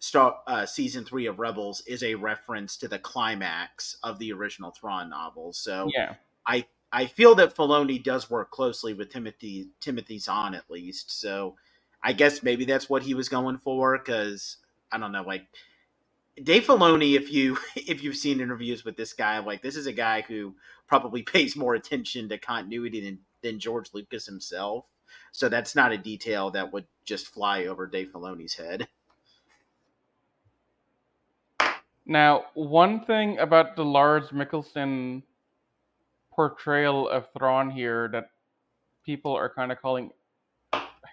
[0.00, 4.70] Star uh, season three of Rebels is a reference to the climax of the original
[4.70, 5.52] Thrawn novel.
[5.52, 6.14] So Yeah,
[6.46, 11.20] I I feel that Filoni does work closely with Timothy Timothy Zahn at least.
[11.20, 11.56] So
[12.02, 14.58] I guess maybe that's what he was going for because
[14.90, 15.46] I don't know, like
[16.42, 17.16] Dave Filoni.
[17.16, 20.54] If you if you've seen interviews with this guy, like this is a guy who
[20.86, 24.84] probably pays more attention to continuity than than George Lucas himself.
[25.32, 28.88] So that's not a detail that would just fly over Dave Filoni's head.
[32.04, 35.22] Now, one thing about the Lars Mikkelsen
[36.32, 38.30] portrayal of Thrawn here that
[39.04, 40.10] people are kind of calling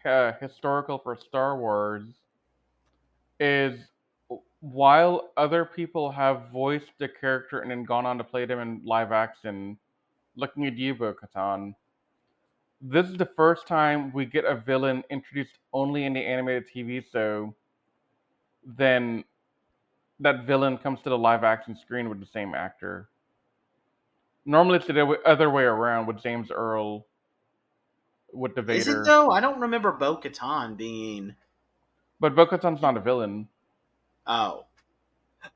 [0.05, 2.03] uh, historical for Star Wars
[3.39, 3.79] is
[4.61, 8.81] while other people have voiced the character and then gone on to play them in
[8.83, 9.77] live action,
[10.35, 11.75] looking at you, Bo Katan,
[12.81, 17.03] this is the first time we get a villain introduced only in the animated TV
[17.11, 17.55] show.
[18.63, 19.23] Then
[20.19, 23.09] that villain comes to the live action screen with the same actor.
[24.45, 27.07] Normally, it's the other way around with James Earl
[28.35, 28.79] with the Vader.
[28.79, 29.31] Is it though?
[29.31, 31.35] I don't remember Bo Katan being.
[32.19, 33.47] But Bo Katan's not a villain.
[34.27, 34.65] Oh.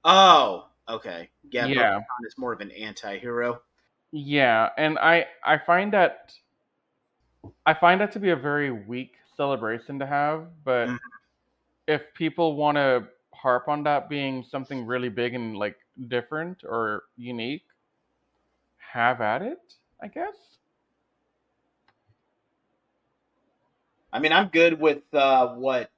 [0.03, 0.67] Oh.
[0.87, 1.29] Okay.
[1.51, 1.65] Yeah.
[1.67, 1.93] Yeah.
[1.93, 3.61] Bo-Katan is more of an anti-hero.
[4.11, 6.33] Yeah, and I I find that
[7.65, 10.95] I find that to be a very weak celebration to have, but mm-hmm.
[11.87, 17.03] if people want to harp on that being something really big and like different or
[17.17, 17.65] unique,
[18.77, 19.59] have at it,
[20.01, 20.35] I guess.
[24.11, 25.91] I mean, I'm good with uh, what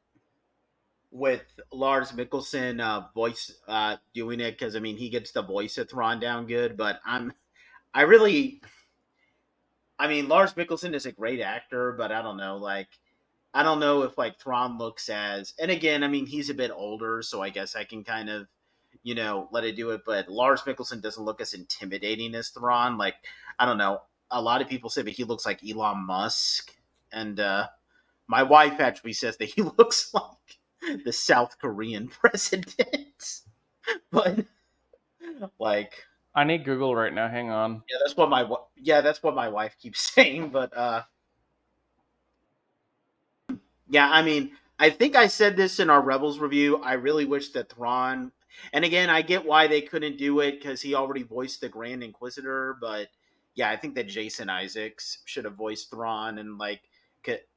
[1.11, 5.77] with Lars Mikkelsen uh, voice uh, doing it because I mean he gets the voice
[5.77, 7.33] of Thrawn down good, but I'm
[7.93, 8.61] I really
[9.99, 12.87] I mean Lars Mikkelsen is a great actor, but I don't know like
[13.53, 16.71] I don't know if like Thrawn looks as and again I mean he's a bit
[16.73, 18.47] older, so I guess I can kind of
[19.03, 22.97] you know let it do it, but Lars Mikkelsen doesn't look as intimidating as Thrawn.
[22.97, 23.15] Like
[23.59, 26.73] I don't know, a lot of people say that he looks like Elon Musk,
[27.11, 27.67] and uh,
[28.31, 33.41] my wife actually says that he looks like the South Korean president.
[34.09, 34.45] but
[35.59, 37.27] like I need Google right now.
[37.27, 37.83] Hang on.
[37.89, 41.03] Yeah, that's what my yeah, that's what my wife keeps saying, but uh
[43.89, 46.77] Yeah, I mean, I think I said this in our Rebels review.
[46.77, 48.31] I really wish that Thrawn
[48.71, 52.01] and again, I get why they couldn't do it cuz he already voiced the Grand
[52.01, 53.09] Inquisitor, but
[53.55, 56.81] yeah, I think that Jason Isaacs should have voiced Thrawn and like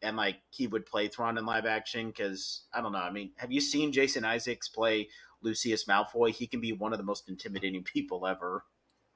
[0.02, 2.98] and like he would play Thrawn in live action because I don't know.
[2.98, 5.08] I mean, have you seen Jason Isaacs play
[5.42, 6.30] Lucius Malfoy?
[6.30, 8.64] He can be one of the most intimidating people ever.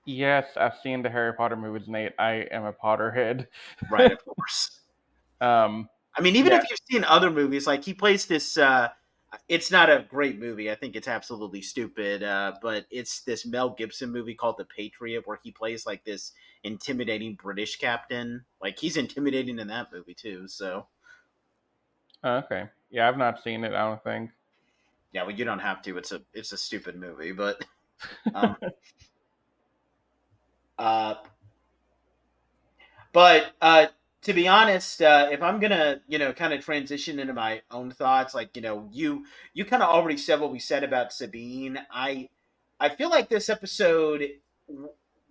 [0.05, 2.13] Yes, I've seen the Harry Potter movies, Nate.
[2.19, 3.47] I am a Potterhead.
[3.91, 4.81] right, of course.
[5.41, 6.59] Um, I mean, even yeah.
[6.59, 8.89] if you've seen other movies, like he plays this uh,
[9.49, 10.71] it's not a great movie.
[10.71, 12.23] I think it's absolutely stupid.
[12.23, 16.33] Uh, but it's this Mel Gibson movie called The Patriot, where he plays like this
[16.65, 18.45] intimidating British captain.
[18.61, 20.49] Like he's intimidating in that movie too.
[20.49, 20.87] So.
[22.25, 22.69] Oh, okay.
[22.91, 23.75] Yeah, I've not seen it.
[23.75, 24.31] I don't think.
[25.13, 25.99] Yeah, well, you don't have to.
[25.99, 27.65] It's a it's a stupid movie, but.
[28.33, 28.55] Um,
[30.79, 31.15] uh,
[33.13, 33.87] but uh,
[34.29, 37.91] to be honest, uh, if I'm gonna, you know, kind of transition into my own
[37.91, 41.79] thoughts, like you know, you you kind of already said what we said about Sabine.
[41.91, 42.29] I
[42.79, 44.23] I feel like this episode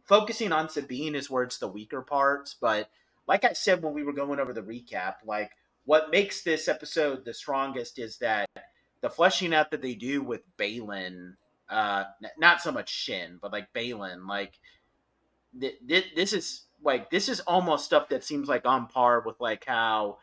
[0.06, 2.90] focusing on Sabine is where it's the weaker parts, but
[3.28, 5.52] like I said when we were going over the recap, like
[5.86, 8.50] what makes this episode the strongest is that
[9.02, 11.36] the fleshing out that they do with Baylan,
[11.70, 12.06] uh,
[12.40, 14.56] not so much Shin, but like Baylan, like
[15.62, 19.40] th- th- this is like this is almost stuff that seems like on par with
[19.40, 20.18] like how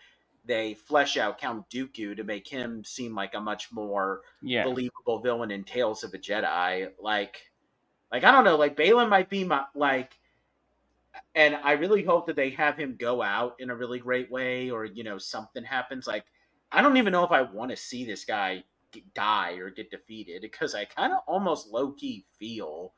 [0.45, 4.64] they flesh out Count Dooku to make him seem like a much more yeah.
[4.64, 6.90] believable villain in Tales of a Jedi.
[7.01, 7.51] Like,
[8.12, 10.19] like I don't know, like Baylan might be my like,
[11.35, 14.71] and I really hope that they have him go out in a really great way,
[14.71, 16.07] or you know something happens.
[16.07, 16.25] Like,
[16.71, 18.64] I don't even know if I want to see this guy
[19.14, 22.93] die or get defeated because I kind of almost low key feel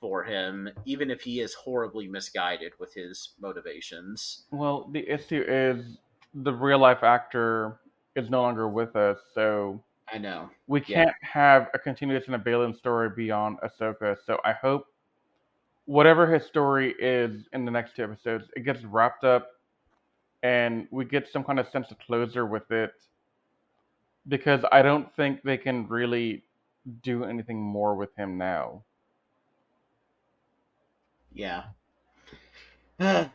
[0.00, 4.44] for him, even if he is horribly misguided with his motivations.
[4.50, 5.98] Well, the issue is
[6.34, 7.80] the real life actor
[8.14, 9.82] is no longer with us, so
[10.12, 11.28] I know we can't yeah.
[11.28, 14.16] have a continuation of Baylan's story beyond Ahsoka.
[14.24, 14.86] So I hope
[15.86, 19.48] whatever his story is in the next two episodes, it gets wrapped up,
[20.42, 22.92] and we get some kind of sense of closure with it.
[24.26, 26.44] Because I don't think they can really
[27.02, 28.84] do anything more with him now.
[31.38, 31.62] Yeah.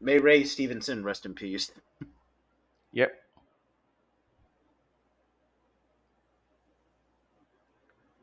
[0.00, 1.70] May Ray Stevenson rest in peace.
[2.94, 3.10] Yep.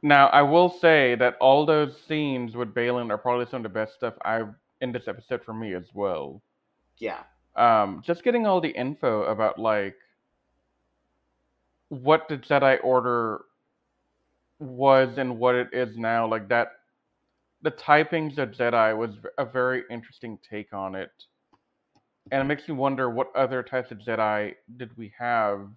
[0.04, 3.70] Now, I will say that all those scenes with Baylan are probably some of the
[3.70, 4.50] best stuff I've
[4.82, 6.44] in this episode for me as well.
[7.00, 7.24] Yeah.
[7.56, 9.96] Um, just getting all the info about like
[11.88, 13.42] what the Jedi Order
[14.60, 16.74] was and what it is now, like that
[17.62, 21.12] the typings of Jedi was a very interesting take on it.
[22.32, 25.68] And it makes me wonder what other types of Jedi did we have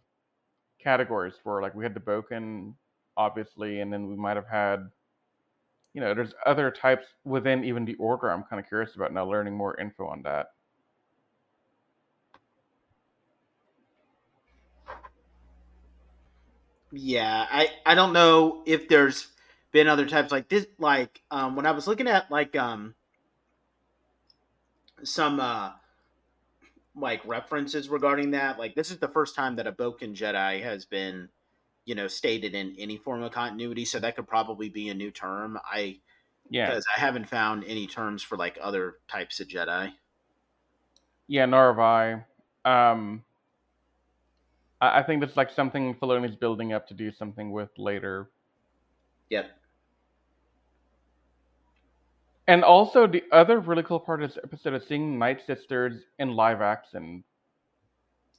[0.82, 1.62] categories for?
[1.62, 2.74] Like we had the Bokken,
[3.16, 4.90] obviously, and then we might have had,
[5.94, 8.30] you know, there's other types within even the Order.
[8.30, 10.48] I'm kind of curious about now learning more info on that.
[16.92, 19.28] Yeah, I I don't know if there's
[19.72, 22.94] been other types like this like um when i was looking at like um
[25.02, 25.72] some uh
[26.94, 28.58] like references regarding that.
[28.58, 31.28] Like this is the first time that a Bokken Jedi has been,
[31.84, 33.84] you know, stated in any form of continuity.
[33.84, 35.58] So that could probably be a new term.
[35.64, 36.00] I
[36.50, 36.66] Yeah.
[36.66, 39.92] because I haven't found any terms for like other types of Jedi.
[41.28, 42.12] Yeah, nor have I.
[42.64, 43.24] Um,
[44.80, 48.30] I, I think that's like something Filoni's building up to do something with later.
[49.30, 49.50] Yep.
[52.46, 56.34] And also, the other really cool part of this episode is seeing Night Sisters in
[56.36, 57.24] live action.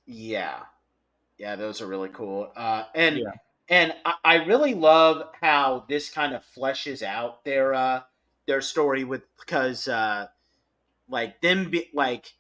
[0.05, 0.59] Yeah,
[1.37, 2.51] yeah, those are really cool.
[2.55, 3.31] Uh, and Yeah.
[3.69, 8.03] and I, I really love how this kind of fleshes out their uh,
[8.47, 10.27] their story with because uh,
[11.09, 12.33] like them be like.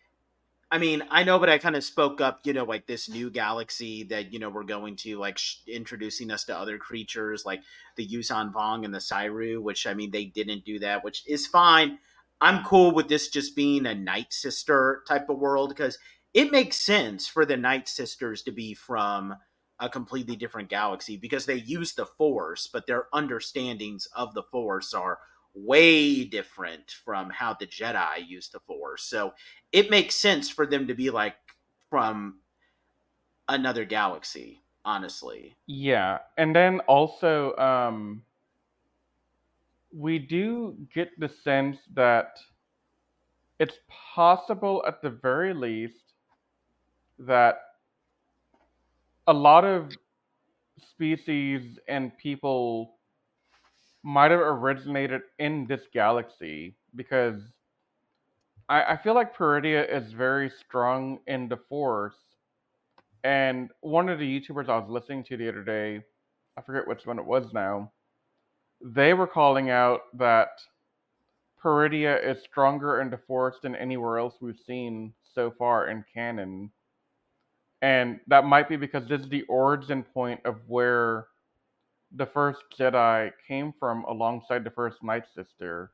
[0.73, 3.29] I mean, I know, but I kind of spoke up, you know, like this new
[3.29, 7.61] galaxy that, you know, we're going to, like, sh- introducing us to other creatures like
[7.95, 11.45] the Yuuzhan Vong and the Sairu, which, I mean, they didn't do that, which is
[11.45, 11.99] fine.
[12.41, 15.99] I'm cool with this just being a Night Sister type of world because
[16.33, 19.35] it makes sense for the Night Sisters to be from
[19.79, 24.95] a completely different galaxy because they use the Force, but their understandings of the Force
[24.95, 25.19] are
[25.53, 29.03] way different from how the Jedi use the Force.
[29.03, 29.33] So
[29.71, 31.35] it makes sense for them to be like
[31.89, 32.39] from
[33.47, 35.55] another galaxy, honestly.
[35.67, 38.23] Yeah, and then also, um,
[39.95, 42.37] we do get the sense that
[43.59, 43.77] it's
[44.15, 46.13] possible, at the very least,
[47.19, 47.59] that
[49.27, 49.91] a lot of
[50.89, 52.95] species and people
[54.03, 57.41] might have originated in this galaxy because
[58.69, 62.15] I, I feel like Peridea is very strong in the Force.
[63.23, 66.01] And one of the YouTubers I was listening to the other day,
[66.57, 67.91] I forget which one it was now,
[68.81, 70.49] they were calling out that
[71.63, 76.69] Peridea is stronger in the Force than anywhere else we've seen so far in canon.
[77.81, 81.27] And that might be because this is the origin point of where
[82.15, 85.91] the first Jedi came from alongside the first Night Sister.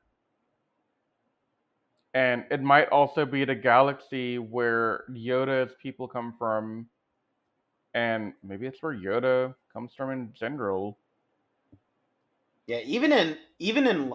[2.13, 6.87] And it might also be the galaxy where Yoda's people come from,
[7.93, 10.97] and maybe it's where Yoda comes from in general.
[12.65, 14.13] Yeah, even in even in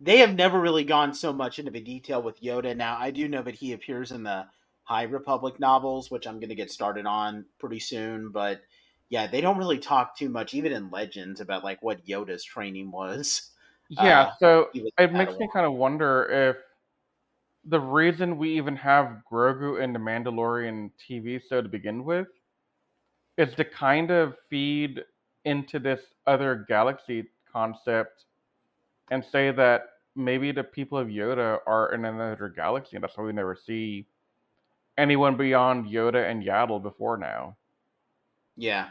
[0.00, 2.76] they have never really gone so much into the detail with Yoda.
[2.76, 4.46] Now I do know that he appears in the
[4.84, 8.30] High Republic novels, which I'm going to get started on pretty soon.
[8.30, 8.62] But
[9.10, 12.90] yeah, they don't really talk too much, even in Legends, about like what Yoda's training
[12.90, 13.50] was.
[13.88, 16.56] Yeah, Uh, so was it makes me kind of wonder if
[17.64, 22.28] the reason we even have Grogu in the Mandalorian TV show to begin with
[23.36, 25.02] is to kind of feed
[25.44, 28.24] into this other galaxy concept
[29.10, 29.82] and say that
[30.14, 34.06] maybe the people of Yoda are in another galaxy, and that's why we never see
[34.98, 37.56] anyone beyond Yoda and Yaddle before now.
[38.58, 38.88] Yeah.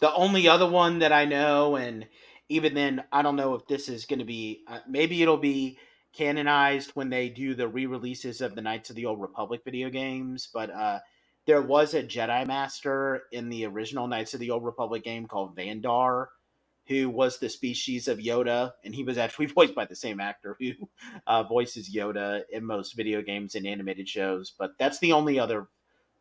[0.00, 2.06] The only other one that I know, and
[2.48, 4.64] even then, I don't know if this is going to be.
[4.66, 5.78] Uh, maybe it'll be
[6.14, 10.48] canonized when they do the re-releases of the Knights of the Old Republic video games.
[10.52, 11.00] But uh,
[11.46, 15.54] there was a Jedi Master in the original Knights of the Old Republic game called
[15.54, 16.28] Vandar,
[16.86, 20.56] who was the species of Yoda, and he was actually voiced by the same actor
[20.58, 20.72] who
[21.26, 24.54] uh, voices Yoda in most video games and animated shows.
[24.58, 25.68] But that's the only other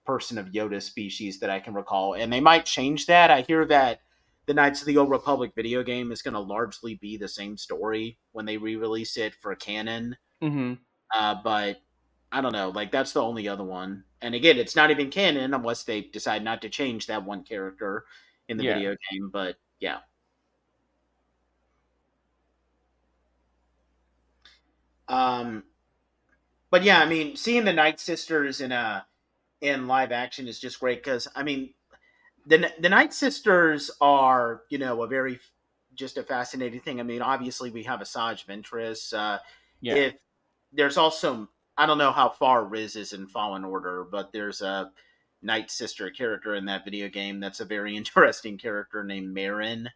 [0.06, 2.14] person of Yoda species that I can recall.
[2.16, 3.32] And they might change that.
[3.32, 4.02] I hear that
[4.46, 7.58] the Knights of the Old Republic video game is going to largely be the same
[7.58, 10.18] story when they re-release it for canon.
[10.42, 10.74] hmm
[11.16, 11.82] Uh, but
[12.32, 12.70] I don't know.
[12.70, 14.06] Like that's the only other one.
[14.22, 18.06] And again, it's not even canon unless they decide not to change that one character
[18.48, 18.76] in the Yeah.
[18.76, 19.30] video game.
[19.32, 20.00] But yeah.
[25.08, 25.64] Um,
[26.70, 29.06] but yeah, I mean, seeing the Night Sisters in a
[29.64, 31.74] in live action is just great because I mean,
[32.46, 35.40] the the Night Sisters are you know a very
[35.96, 37.00] just a fascinating thing.
[37.00, 39.14] I mean, obviously we have Asajj Ventress.
[39.14, 39.40] Uh,
[39.82, 39.96] Yeah.
[39.96, 40.14] If
[40.72, 41.48] there's also
[41.78, 44.92] I don't know how far Riz is in Fallen Order, but there's a
[45.42, 49.88] Night Sister character in that video game that's a very interesting character named Merrin.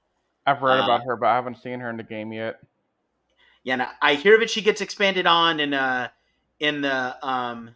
[0.46, 2.62] I've read uh, about her, but I haven't seen her in the game yet.
[3.64, 6.08] Yeah, I hear that she gets expanded on in uh
[6.60, 7.76] in the um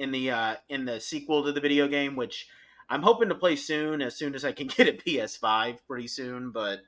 [0.00, 2.48] in the uh in the sequel to the video game, which
[2.88, 6.50] I'm hoping to play soon, as soon as I can get a PS5 pretty soon.
[6.50, 6.80] But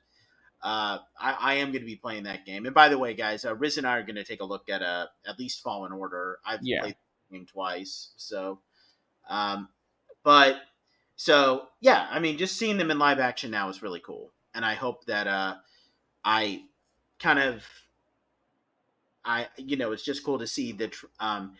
[0.61, 2.65] uh, I, I am going to be playing that game.
[2.65, 4.69] And by the way, guys, uh, Riz and I are going to take a look
[4.69, 6.39] at uh, at least Fallen Order.
[6.45, 6.81] I've Yeah.
[6.81, 6.95] played
[7.29, 8.59] the game twice, so
[9.29, 9.69] um,
[10.23, 10.57] but
[11.15, 14.65] so yeah, I mean, just seeing them in live action now is really cool, and
[14.65, 15.55] I hope that uh,
[16.23, 16.63] I
[17.19, 17.63] kind of
[19.25, 21.53] I you know it's just cool to see that um,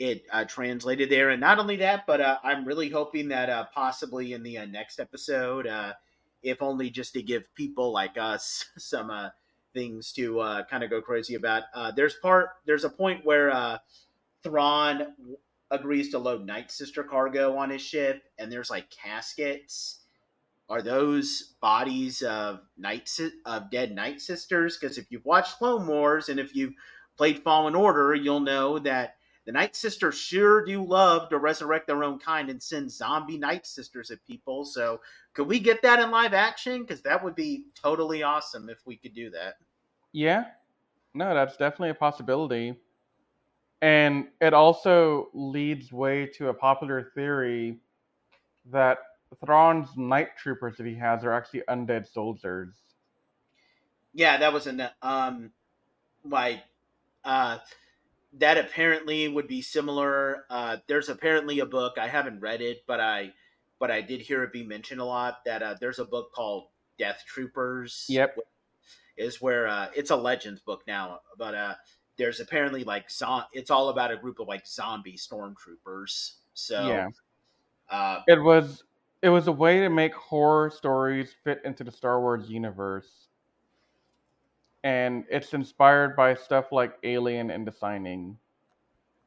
[0.00, 1.28] it uh, translated there.
[1.28, 4.64] And not only that, but uh, I'm really hoping that uh, possibly in the uh,
[4.64, 5.92] next episode, uh,
[6.42, 9.28] if only just to give people like us some uh,
[9.74, 11.64] things to kind of go crazy about.
[11.94, 13.78] There's part, there's a point where uh,
[14.42, 15.14] Thrawn
[15.70, 19.98] agrees to load Night Sister cargo on his ship, and there's like caskets.
[20.70, 23.10] Are those bodies of night
[23.44, 24.78] of dead Night Sisters?
[24.78, 26.74] Because if you've watched Clone Wars and if you've
[27.16, 29.16] played Fallen Order, you'll know that
[29.46, 33.66] the Night Sisters sure do love to resurrect their own kind and send zombie Night
[33.66, 34.64] Sisters at people.
[34.64, 35.00] So,
[35.34, 36.82] could we get that in live action?
[36.82, 39.54] Because that would be totally awesome if we could do that.
[40.12, 40.44] Yeah,
[41.14, 42.76] no, that's definitely a possibility.
[43.82, 47.80] And it also leads way to a popular theory
[48.70, 48.98] that
[49.44, 52.74] Thrawn's night troopers that he has are actually undead soldiers.
[54.12, 55.52] Yeah, that was an um,
[56.24, 56.62] like
[57.24, 57.58] uh,
[58.34, 60.44] that apparently would be similar.
[60.50, 63.32] Uh, there's apparently a book I haven't read it, but I
[63.78, 65.44] but I did hear it be mentioned a lot.
[65.44, 66.68] That uh, there's a book called
[66.98, 68.06] Death Troopers.
[68.08, 68.38] Yep.
[69.16, 71.74] is where uh, it's a legends book now, but uh,
[72.16, 76.34] there's apparently like zo- it's all about a group of like zombie stormtroopers.
[76.54, 77.08] So Yeah.
[77.90, 78.84] uh, It was
[79.22, 83.28] it was a way to make horror stories fit into the Star Wars universe.
[84.82, 88.38] And it's inspired by stuff like Alien and The Shining.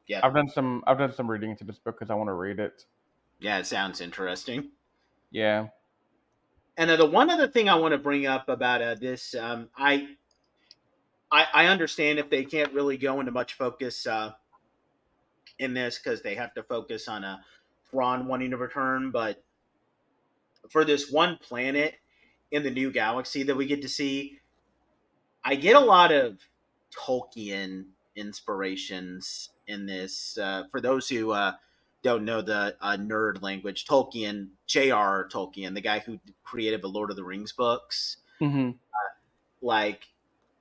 [0.06, 2.34] yeah, I've done some I've done some reading into this book because I want to
[2.34, 2.84] read it.
[3.40, 4.70] yeah, it sounds interesting.
[5.30, 5.68] Yeah.
[6.76, 9.68] And uh, the one other thing I want to bring up about uh, this, um,
[9.76, 10.08] I,
[11.30, 14.32] I, I understand if they can't really go into much focus uh,
[15.58, 17.44] in this because they have to focus on a
[17.90, 19.42] Thrawn wanting to return, but
[20.68, 21.94] for this one planet
[22.50, 24.38] in the new galaxy that we get to see,
[25.44, 26.38] I get a lot of
[26.96, 27.86] Tolkien
[28.16, 30.38] inspirations in this.
[30.38, 31.52] Uh, for those who uh,
[32.02, 35.28] don't know the uh, nerd language, Tolkien, J.R.
[35.32, 38.70] Tolkien, the guy who created the Lord of the Rings books, hmm
[39.62, 40.06] like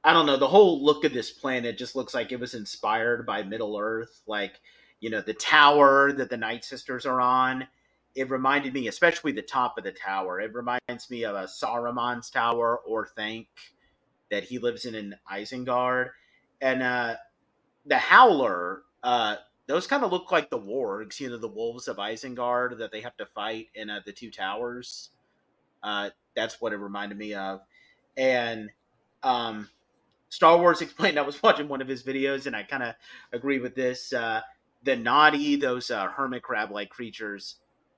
[0.04, 3.26] I don't know, the whole look of this planet just looks like it was inspired
[3.26, 4.22] by Middle Earth.
[4.28, 4.60] Like,
[5.00, 7.68] you know, the tower that the Night Sisters are on.
[8.16, 10.40] It reminded me, especially the top of the tower.
[10.40, 13.48] It reminds me of a Saruman's tower Orthanc
[14.34, 16.10] that he lives in in Isengard.
[16.62, 17.16] And uh
[17.86, 19.36] the Howler, uh,
[19.68, 23.02] those kind of look like the wargs, you know, the wolves of Isengard that they
[23.02, 25.10] have to fight in uh, the two towers.
[25.82, 27.62] Uh, that's what it reminded me of.
[28.18, 28.70] And
[29.22, 29.70] um,
[30.30, 31.20] Star Wars explained.
[31.20, 32.96] I was watching one of his videos, and I kind of
[33.32, 34.14] agree with this.
[34.14, 34.42] Uh,
[34.84, 37.56] the Noti, those uh, hermit crab-like creatures.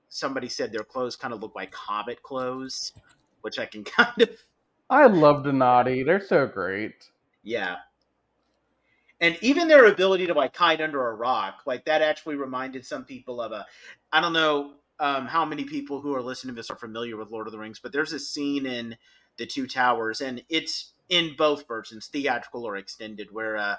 [0.09, 2.93] Somebody said their clothes kind of look like hobbit clothes,
[3.41, 4.29] which I can kind of
[4.89, 6.03] I love Noti.
[6.03, 7.09] They're so great.
[7.43, 7.77] yeah.
[9.21, 13.05] And even their ability to like hide under a rock, like that actually reminded some
[13.05, 13.65] people of a
[14.11, 17.31] I don't know um, how many people who are listening to this are familiar with
[17.31, 18.97] Lord of the Rings, but there's a scene in
[19.37, 23.75] the Two Towers, and it's in both versions, theatrical or extended, where uh,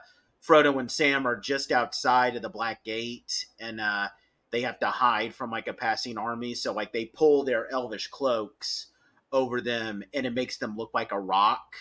[0.47, 4.09] Frodo and Sam are just outside of the Black Gate, and uh,
[4.51, 6.55] they have to hide from like a passing army.
[6.55, 8.89] So like they pull their elvish cloaks
[9.37, 11.75] over them, and it makes them look like a rock.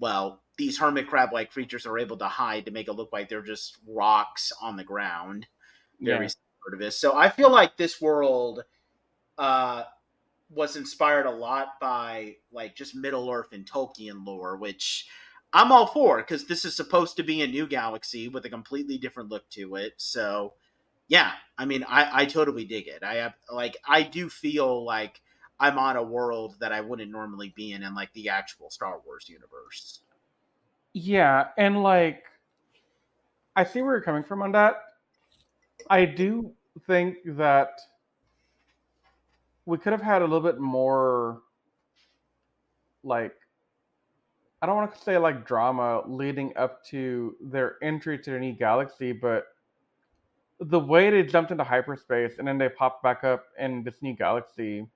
[0.00, 3.28] Well, these hermit crab like creatures are able to hide to make it look like
[3.28, 5.46] they're just rocks on the ground.
[6.04, 6.30] Very Yeah.
[6.30, 6.90] similar.
[6.90, 8.64] So I feel like this world
[9.38, 9.84] uh,
[10.50, 15.08] was inspired a lot by like just Middle Earth and Tolkien lore, which
[15.52, 18.98] I'm all for because this is supposed to be a new galaxy with a completely
[18.98, 19.94] different look to it.
[19.98, 20.54] So
[21.08, 23.02] yeah, I mean, I, I totally dig it.
[23.02, 25.20] I have like I do feel like
[25.60, 29.00] I'm on a world that I wouldn't normally be in in like the actual Star
[29.04, 30.00] Wars universe.
[30.92, 32.24] Yeah, and like
[33.56, 34.76] I see where you're coming from on that.
[35.90, 36.52] I do
[36.86, 37.80] think that
[39.66, 41.42] we could have had a little bit more
[43.02, 43.34] like
[44.60, 48.52] I don't want to say like drama leading up to their entry to the new
[48.52, 49.48] galaxy, but
[50.60, 54.14] the way they jumped into hyperspace and then they popped back up in this new
[54.14, 54.86] galaxy,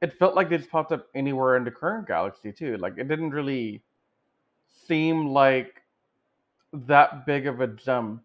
[0.00, 2.76] it felt like they just popped up anywhere in the current galaxy too.
[2.78, 3.82] Like it didn't really
[4.86, 5.82] seem like
[6.72, 8.22] that big of a jump,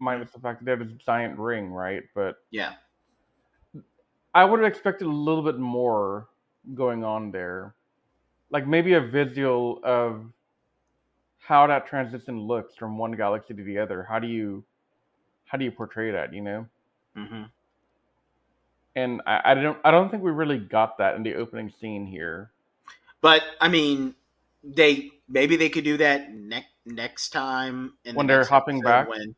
[0.00, 2.02] minus the fact that they had this giant ring, right?
[2.14, 2.74] But Yeah.
[4.34, 6.28] I would have expected a little bit more
[6.74, 7.74] going on there.
[8.50, 10.24] Like maybe a visual of
[11.38, 14.04] how that transition looks from one galaxy to the other.
[14.04, 14.64] How do you
[15.46, 16.66] how do you portray that, you know?
[17.14, 17.44] hmm
[18.98, 22.06] And I, I don't I don't think we really got that in the opening scene
[22.06, 22.50] here.
[23.20, 24.14] But I mean,
[24.62, 29.08] they maybe they could do that next next time in the When they're hopping back?
[29.08, 29.34] When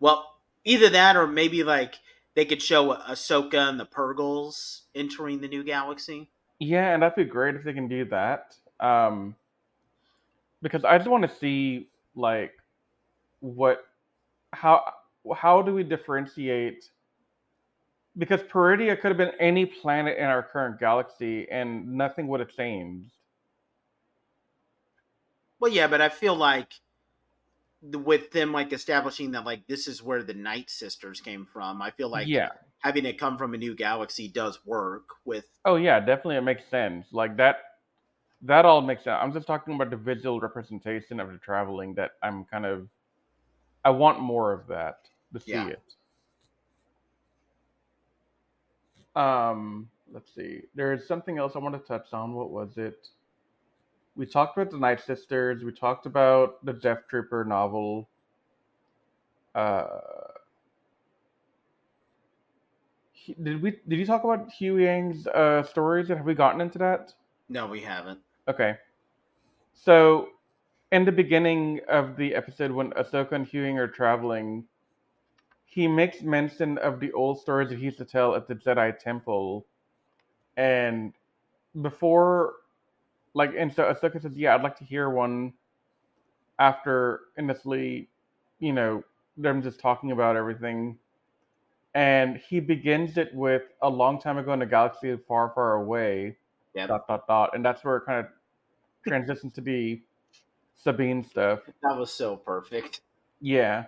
[0.00, 0.34] well,
[0.64, 1.96] Either that, or maybe like
[2.34, 6.30] they could show Ahsoka and the Purrgils entering the new galaxy.
[6.58, 8.56] Yeah, and that'd be great if they can do that.
[8.80, 9.36] Um,
[10.62, 12.52] because I just want to see like
[13.40, 13.86] what
[14.52, 14.94] how
[15.36, 16.88] how do we differentiate
[18.16, 22.50] because Peridea could have been any planet in our current galaxy and nothing would have
[22.50, 23.12] changed.
[25.58, 26.74] Well, yeah, but I feel like
[27.82, 31.90] with them like establishing that like this is where the Night Sisters came from, I
[31.90, 32.48] feel like yeah,
[32.78, 36.64] having it come from a new galaxy does work with Oh yeah, definitely it makes
[36.66, 37.12] sense.
[37.12, 37.56] Like that
[38.42, 39.18] that all makes sense.
[39.20, 42.88] I'm just talking about the visual representation of the traveling that I'm kind of
[43.84, 45.68] I want more of that to see Yeah.
[45.68, 45.94] it.
[49.16, 50.62] Um, let's see.
[50.74, 52.34] There's something else I want to touch on.
[52.34, 53.08] What was it?
[54.16, 55.64] We talked about the Night Sisters.
[55.64, 58.08] We talked about the Death Trooper novel.
[59.54, 59.86] Uh,
[63.12, 66.10] he- did we did you talk about Hu Yang's uh, stories?
[66.10, 67.14] And have we gotten into that?
[67.48, 68.20] no, we haven't.
[68.48, 68.76] Okay.
[69.74, 70.28] So,
[70.92, 74.64] in the beginning of the episode, when Ahsoka and Hu Yang are traveling,
[75.74, 78.96] he makes mention of the old stories that he used to tell at the Jedi
[78.96, 79.66] Temple.
[80.56, 81.14] And
[81.82, 82.54] before,
[83.34, 85.54] like, and so Ahsoka says, Yeah, I'd like to hear one
[86.58, 88.10] after initially,
[88.58, 89.02] you know,
[89.36, 90.98] them just talking about everything.
[91.94, 96.38] And he begins it with a long time ago in a galaxy far, far away
[96.74, 96.88] Yep.
[96.88, 98.32] dot dot dot, and that's where it kind of
[99.06, 100.02] transitions to the
[100.74, 101.60] Sabine stuff.
[101.82, 103.02] That was so perfect.
[103.40, 103.86] Yeah,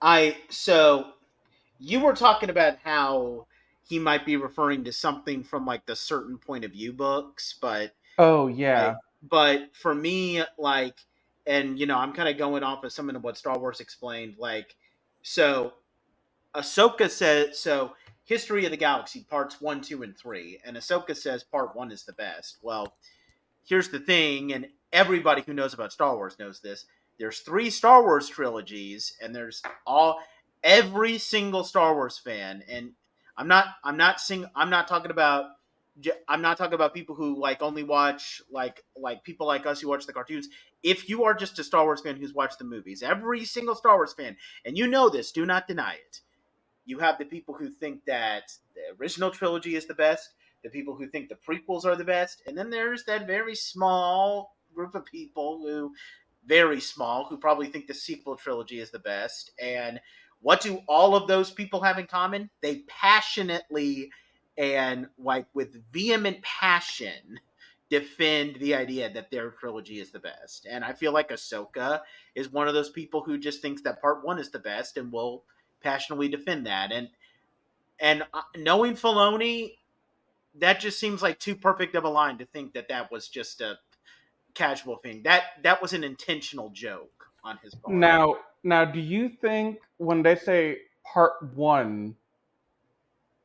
[0.00, 1.12] I so
[1.78, 3.46] you were talking about how
[3.88, 7.92] he might be referring to something from like the certain point of view books, but
[8.18, 10.96] oh yeah, but for me, like,
[11.46, 14.36] and you know, I'm kind of going off of some of what Star Wars explained.
[14.38, 14.76] Like,
[15.22, 15.72] so
[16.54, 17.94] Ahsoka says, so
[18.24, 22.04] History of the Galaxy parts one, two, and three, and Ahsoka says part one is
[22.04, 22.58] the best.
[22.62, 22.94] Well,
[23.64, 26.86] here's the thing, and everybody who knows about Star Wars knows this.
[27.18, 30.20] There's three Star Wars trilogies, and there's all
[30.62, 32.92] every single Star Wars fan, and
[33.36, 35.46] I'm not, I'm not sing, I'm not talking about
[36.28, 39.88] I'm not talking about people who like only watch like like people like us who
[39.88, 40.48] watch the cartoons.
[40.82, 43.96] If you are just a Star Wars fan who's watched the movies, every single Star
[43.96, 46.20] Wars fan, and you know this, do not deny it.
[46.84, 50.30] You have the people who think that the original trilogy is the best,
[50.62, 54.56] the people who think the prequels are the best, and then there's that very small
[54.72, 55.92] group of people who
[56.48, 59.52] very small who probably think the sequel trilogy is the best.
[59.60, 60.00] And
[60.40, 62.50] what do all of those people have in common?
[62.62, 64.10] They passionately
[64.56, 67.38] and like with vehement passion
[67.90, 70.66] defend the idea that their trilogy is the best.
[70.68, 72.00] And I feel like Ahsoka
[72.34, 75.12] is one of those people who just thinks that part one is the best and
[75.12, 75.44] will
[75.82, 76.92] passionately defend that.
[76.92, 77.08] And
[78.00, 79.74] and uh, knowing Filoni,
[80.56, 83.60] that just seems like too perfect of a line to think that that was just
[83.60, 83.78] a
[84.58, 85.22] casual thing.
[85.22, 87.94] That that was an intentional joke on his part.
[87.94, 90.78] Now, now, do you think when they say
[91.10, 92.16] part one,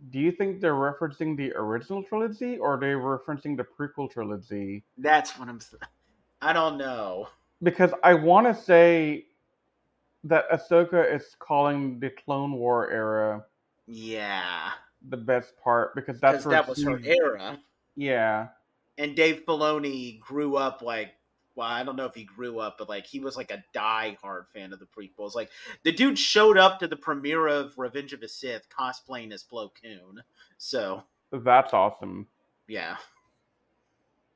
[0.09, 4.83] do you think they're referencing the original trilogy or are they referencing the prequel trilogy?
[4.97, 5.59] that's what I'm.
[6.41, 7.29] I don't know.
[7.61, 9.27] Because I want to say
[10.25, 13.45] that Ahsoka is calling the Clone War era
[13.87, 14.71] Yeah,
[15.09, 17.59] the best part because that's that was her era.
[17.95, 18.47] Yeah,
[18.97, 21.13] and Dave Filoni grew up like
[21.55, 24.47] well, I don't know if he grew up, but like he was like a die-hard
[24.53, 25.35] fan of the prequels.
[25.35, 25.49] Like
[25.83, 29.69] the dude showed up to the premiere of Revenge of the Sith cosplaying as Plo
[29.81, 30.23] Koon.
[30.57, 32.27] So that's awesome.
[32.67, 32.97] yeah.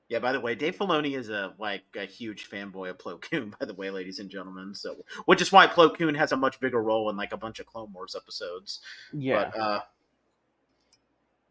[0.10, 3.54] Yeah, by the way, Dave Filoni is a like a huge fanboy of Plo Koon,
[3.60, 4.74] by the way, ladies and gentlemen.
[4.74, 7.60] So which is why Plo Koon has a much bigger role in like a bunch
[7.60, 8.80] of Clone Wars episodes.
[9.12, 9.82] Yeah, But uh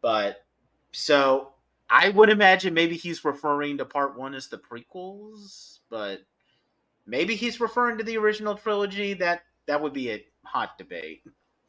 [0.01, 0.45] but
[0.91, 1.51] so
[1.89, 6.21] I would imagine maybe he's referring to part one as the prequels, but
[7.05, 9.13] maybe he's referring to the original trilogy.
[9.13, 11.23] That that would be a hot debate.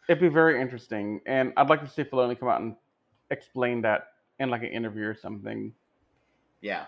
[0.08, 2.74] it'd be very interesting, and I'd like to see Filoni come out and
[3.30, 4.08] explain that
[4.40, 5.72] in like an interview or something.
[6.60, 6.86] Yeah.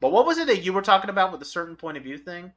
[0.00, 2.18] But what was it that you were talking about with a certain point of view
[2.18, 2.52] thing?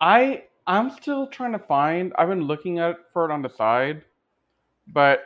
[0.00, 2.12] I I'm still trying to find.
[2.18, 4.02] I've been looking at for it on the side,
[4.88, 5.20] but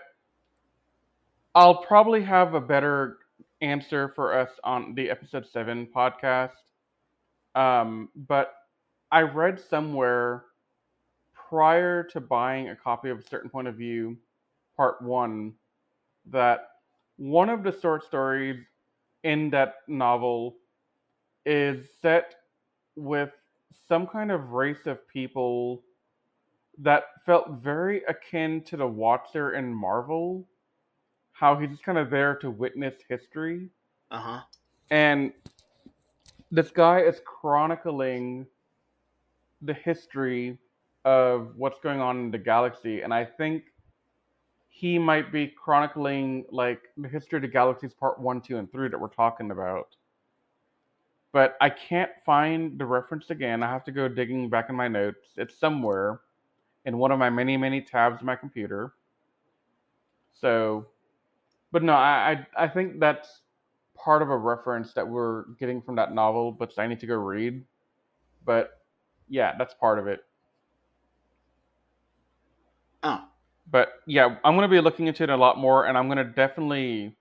[1.55, 3.19] I'll probably have a better
[3.61, 6.51] answer for us on the episode seven podcast.
[7.55, 8.55] Um, but
[9.11, 10.45] I read somewhere
[11.35, 14.17] prior to buying a copy of a certain point of view,
[14.77, 15.55] part one,
[16.27, 16.69] that
[17.17, 18.65] one of the short stories
[19.25, 20.57] in that novel
[21.45, 22.37] is set
[22.97, 23.31] with
[23.89, 25.83] some kind of race of people
[26.79, 30.47] that felt very akin to the Watcher in Marvel.
[31.41, 33.71] How he's just kind of there to witness history.
[34.11, 34.41] Uh huh.
[34.91, 35.33] And
[36.53, 38.47] this guy is chronicling
[39.63, 40.59] the history
[41.07, 43.01] of what's going on in the galaxy.
[43.01, 43.73] And I think
[44.69, 48.91] he might be chronicling like the history of the galaxies part one, two, and three
[48.91, 49.97] that we're talking about.
[51.33, 53.63] But I can't find the reference again.
[53.63, 55.29] I have to go digging back in my notes.
[55.39, 56.21] It's somewhere
[56.85, 58.93] in one of my many, many tabs of my computer.
[60.35, 60.87] So,
[61.73, 63.43] but no, I, I, I think that's
[63.97, 67.17] part of a reference that we're getting from that novel, but I need to go
[67.17, 67.65] read.
[68.45, 68.71] But
[69.29, 70.21] yeah, that's part of it.
[73.03, 73.25] Oh,
[73.71, 76.19] But yeah, I'm going to be looking into it a lot more, and I'm going
[76.19, 77.17] to definitely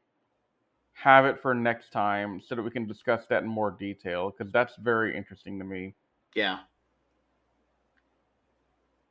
[0.93, 4.51] have it for next time so that we can discuss that in more detail because
[4.51, 5.95] that's very interesting to me.
[6.35, 6.59] yeah.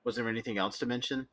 [0.05, 1.28] Was there anything else to mention?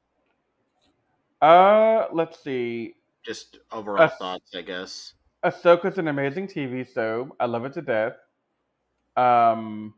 [1.41, 2.95] Uh, let's see.
[3.25, 5.15] Just overall Uh, thoughts, I guess.
[5.45, 7.33] Ahsoka's an amazing TV show.
[7.39, 8.17] I love it to death.
[9.15, 9.95] Um,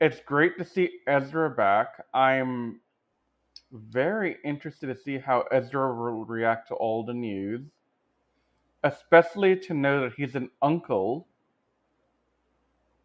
[0.00, 2.04] it's great to see Ezra back.
[2.14, 2.80] I'm
[3.72, 7.70] very interested to see how Ezra will react to all the news,
[8.82, 11.28] especially to know that he's an uncle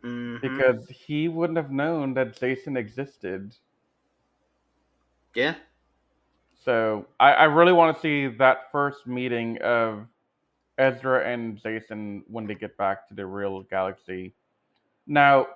[0.04, 0.44] Mhm.
[0.44, 3.56] because he wouldn't have known that Jacen existed.
[5.36, 5.56] yeah,
[6.64, 10.06] So I, I really want to see that first meeting of
[10.78, 14.34] Ezra and Jacen when they get back to the real galaxy.
[15.06, 15.48] Now,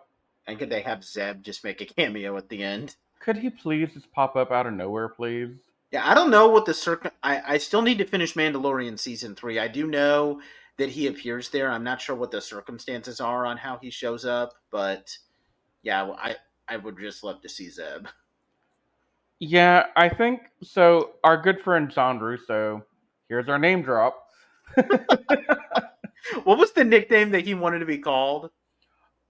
[0.48, 2.96] and could they have Zeb just make a cameo at the end?
[3.20, 5.50] could he please just pop up out of nowhere, please?
[5.92, 7.12] Yeah, I don't know what the circ.
[7.24, 9.60] I I still need to finish Mandalorian season three.
[9.60, 10.42] I do know
[10.78, 11.70] that he appears there.
[11.70, 15.18] I'm not sure what the circumstances are on how he shows up, but
[15.84, 16.36] yeah, I
[16.68, 18.08] I would just love to see Zeb.
[19.40, 21.14] Yeah, I think so.
[21.24, 22.84] Our good friend John Russo,
[23.30, 24.24] here's our name drop.
[26.44, 28.52] What was the nickname that he wanted to be called?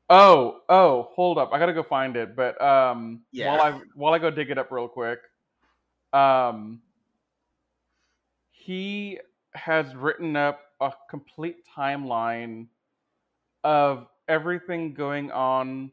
[0.09, 1.51] Oh, oh, hold up.
[1.53, 2.35] I gotta go find it.
[2.35, 3.47] But um Yeah.
[3.47, 5.19] while I while I go dig it up real quick,
[6.13, 6.81] um
[8.51, 9.19] he
[9.53, 12.67] has written up a complete timeline
[13.63, 15.91] of everything going on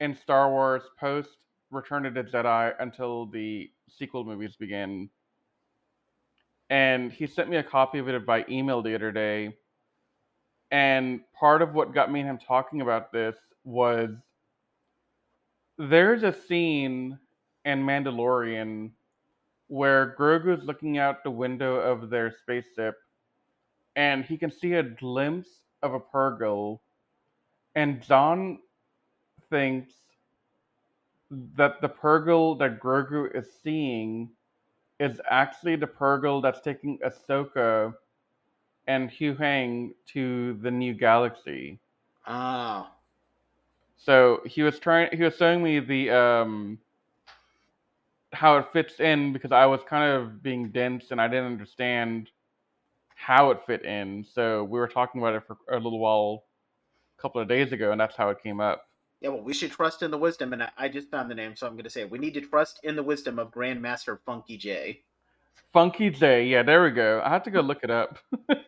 [0.00, 1.30] in Star Wars post
[1.70, 5.10] Return of the Jedi until the sequel movies begin.
[6.70, 9.56] And he sent me a copy of it by email the other day.
[10.70, 14.10] And part of what got me and him talking about this was
[15.78, 17.18] there's a scene
[17.64, 18.90] in Mandalorian
[19.68, 22.96] where Grogu's looking out the window of their spaceship
[23.96, 25.48] and he can see a glimpse
[25.82, 26.80] of a Purrgil.
[27.74, 28.58] And John
[29.50, 29.92] thinks
[31.30, 34.30] that the Purrgil that Grogu is seeing
[35.00, 37.94] is actually the Purrgil that's taking Ahsoka
[38.86, 41.80] and Hu Yang to the new galaxy.
[42.26, 42.88] Oh,
[43.96, 45.10] So he was trying.
[45.16, 46.78] He was showing me the um
[48.32, 52.30] how it fits in because I was kind of being dense and I didn't understand
[53.16, 54.24] how it fit in.
[54.24, 56.44] So we were talking about it for a little while,
[57.18, 58.87] a couple of days ago, and that's how it came up.
[59.20, 59.30] Yeah.
[59.30, 61.66] Well, we should trust in the wisdom, and I, I just found the name, so
[61.66, 62.10] I'm going to say it.
[62.10, 65.02] we need to trust in the wisdom of Grandmaster Funky J.
[65.72, 66.44] Funky J.
[66.44, 67.20] Yeah, there we go.
[67.24, 68.18] I had to go look it up.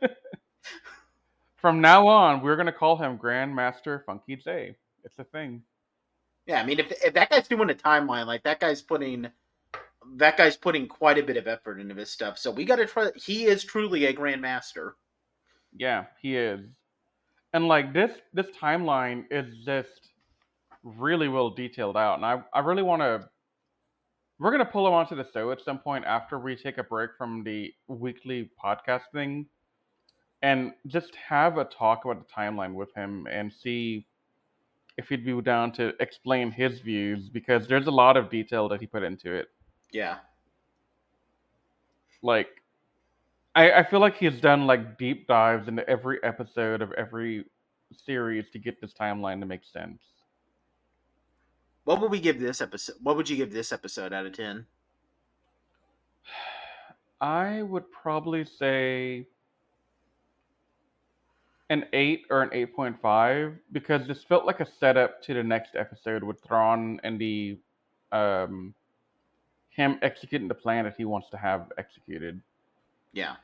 [1.56, 4.76] From now on, we're gonna call him Grandmaster Funky J.
[5.04, 5.62] It's a thing.
[6.46, 9.28] Yeah, I mean, if if that guy's doing a timeline, like that guy's putting,
[10.16, 12.38] that guy's putting quite a bit of effort into this stuff.
[12.38, 13.10] So we got to try.
[13.14, 14.92] He is truly a Grandmaster.
[15.76, 16.60] Yeah, he is.
[17.52, 20.09] And like this this timeline is just
[20.82, 22.16] really well detailed out.
[22.16, 23.28] And I, I really wanna
[24.38, 27.10] we're gonna pull him onto the show at some point after we take a break
[27.18, 29.46] from the weekly podcast thing
[30.42, 34.06] and just have a talk about the timeline with him and see
[34.96, 38.80] if he'd be down to explain his views because there's a lot of detail that
[38.80, 39.48] he put into it.
[39.92, 40.18] Yeah,
[42.22, 42.48] like
[43.54, 47.44] I, I feel like he's done like deep dives into every episode of every
[47.92, 50.00] series to get this timeline to make sense.
[51.90, 52.94] What would we give this episode?
[53.02, 54.64] What would you give this episode out of ten?
[57.20, 59.26] I would probably say
[61.68, 66.22] an 8 or an 8.5 because this felt like a setup to the next episode
[66.22, 67.58] with Thrawn and the
[68.12, 68.72] um
[69.70, 72.40] him executing the plan that he wants to have executed.
[73.12, 73.34] Yeah,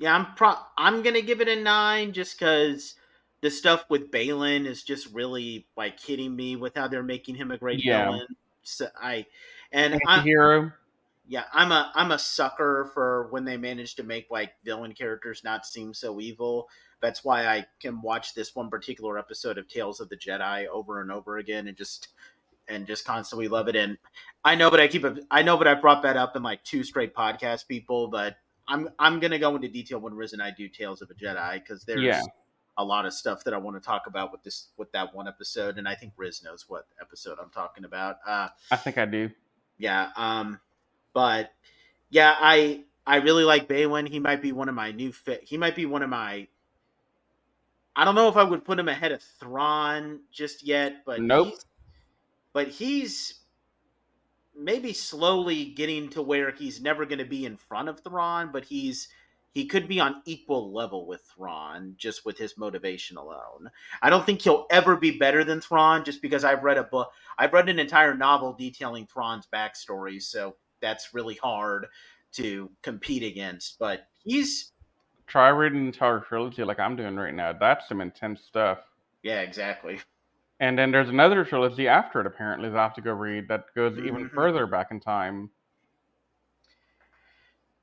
[0.00, 0.16] yeah.
[0.16, 0.54] I'm pro.
[0.76, 2.96] I'm gonna give it a nine just because
[3.42, 7.50] the stuff with Baylan is just really like hitting me with how they're making him
[7.50, 8.04] a great Yeah.
[8.06, 8.26] villain.
[8.62, 9.26] So I
[9.72, 10.72] and I, Anti-hero.
[11.26, 15.42] yeah, I'm a I'm a sucker for when they manage to make like villain characters
[15.44, 16.68] not seem so evil.
[17.00, 21.00] That's why I can watch this one particular episode of Tales of the Jedi over
[21.00, 22.08] and over again and just
[22.68, 23.74] and just constantly love it.
[23.74, 23.98] And
[24.44, 26.62] I know, but I keep a, I know, but I brought that up in like
[26.62, 28.36] two straight podcast people, but
[28.68, 31.54] I'm I'm gonna go into detail when Riz and I do Tales of a Jedi
[31.54, 32.22] because there's Yeah.
[32.78, 35.28] A lot of stuff that I want to talk about with this with that one
[35.28, 38.16] episode, and I think Riz knows what episode I'm talking about.
[38.26, 39.30] Uh, I think I do.
[39.78, 40.58] yeah um
[41.14, 41.50] but
[42.10, 44.08] yeah i i really like Baylan.
[44.08, 46.46] he might be one of my new fit he might be one of my
[47.96, 51.48] i don't know if i would put him ahead of thrawn just yet but Nope.
[51.48, 51.66] he's,
[52.52, 53.34] but he's
[54.56, 58.64] maybe slowly getting to where he's never going to be in front of thrawn but
[58.64, 59.08] he's
[59.52, 63.70] he could be on equal level with Thrawn just with his motivation alone.
[64.00, 67.12] I don't think he'll ever be better than Thrawn just because I've read a book
[67.38, 71.86] I've read an entire novel detailing Thrawn's backstory, so that's really hard
[72.32, 73.78] to compete against.
[73.78, 74.72] But he's
[75.26, 77.52] Try reading the entire trilogy like I'm doing right now.
[77.52, 78.78] That's some intense stuff.
[79.22, 80.00] yeah, exactly.
[80.60, 83.66] And then there's another trilogy after it, apparently, that I have to go read that
[83.74, 84.30] goes even Mhm.
[84.30, 85.50] further back in time.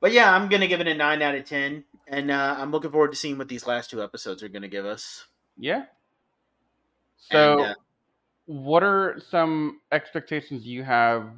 [0.01, 2.91] But yeah, I'm gonna give it a nine out of ten, and uh, I'm looking
[2.91, 5.25] forward to seeing what these last two episodes are gonna give us.
[5.57, 5.85] Yeah.
[7.17, 7.75] So, And, uh,
[8.45, 11.29] what are some expectations you have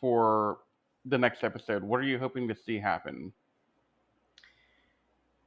[0.00, 0.58] for
[1.04, 1.82] the next episode?
[1.82, 3.32] What are you hoping to see happen?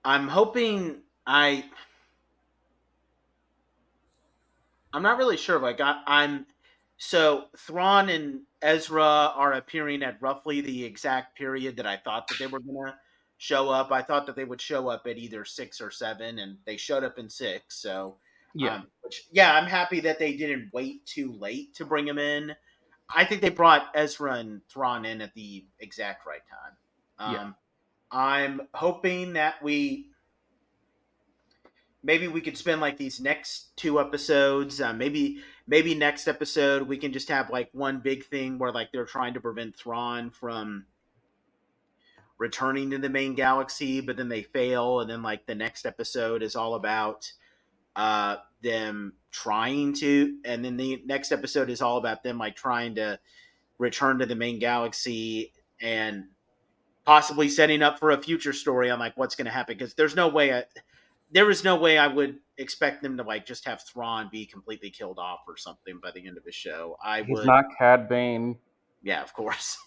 [0.04, 1.66] I'm hoping I.
[4.94, 5.60] I'm not really sure.
[5.60, 6.46] Like I, I'm,
[6.98, 9.04] so Thrawn and Ezra
[9.36, 12.98] are appearing at roughly the exact period that I thought that they were gonna
[13.38, 13.92] show up.
[13.92, 17.04] I thought that they would show up at either six or seven, and they showed
[17.04, 17.76] up in six.
[17.82, 18.18] So
[18.54, 18.76] Yeah.
[18.76, 22.56] um, which yeah, I'm happy that they didn't wait too late to bring him in.
[23.14, 26.78] I think they brought Ezra and Thrawn in at the exact right time.
[27.20, 27.54] Um, Yeah.
[28.12, 30.10] I'm hoping that we
[32.04, 34.80] maybe we could spend like these next two episodes.
[34.80, 38.92] Uh, maybe maybe next episode we can just have like one big thing where like
[38.92, 40.86] they're trying to prevent Thrawn from
[42.38, 46.44] returning to the main galaxy, but then they fail, and then like the next episode
[46.44, 47.32] is all about
[47.96, 52.96] uh them trying to and then the next episode is all about them like trying
[52.96, 53.18] to
[53.78, 56.26] return to the main galaxy and
[57.06, 60.16] possibly setting up for a future story on like what's going to happen because there's
[60.16, 60.64] no way I,
[61.36, 64.90] there is no way I would expect them to like just have Thrawn be completely
[64.90, 66.96] killed off or something by the end of the show.
[67.04, 68.58] I He's would not Cad Bane.
[69.04, 69.78] yeah, of course.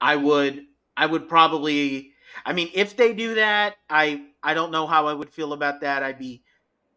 [0.00, 0.64] I would
[0.96, 2.12] I would probably
[2.46, 5.82] I mean if they do that, I I don't know how I would feel about
[5.82, 6.02] that.
[6.02, 6.42] I'd be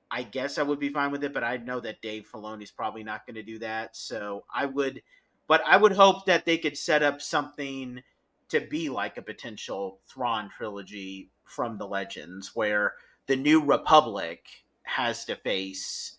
[0.09, 3.03] I guess I would be fine with it, but I know that Dave Filoni's probably
[3.03, 3.97] not going to do that.
[3.97, 5.01] So I would
[5.47, 8.01] but I would hope that they could set up something
[8.47, 12.93] to be like a potential Thrawn trilogy from the Legends where
[13.29, 14.43] the New Republic
[14.81, 16.17] has to face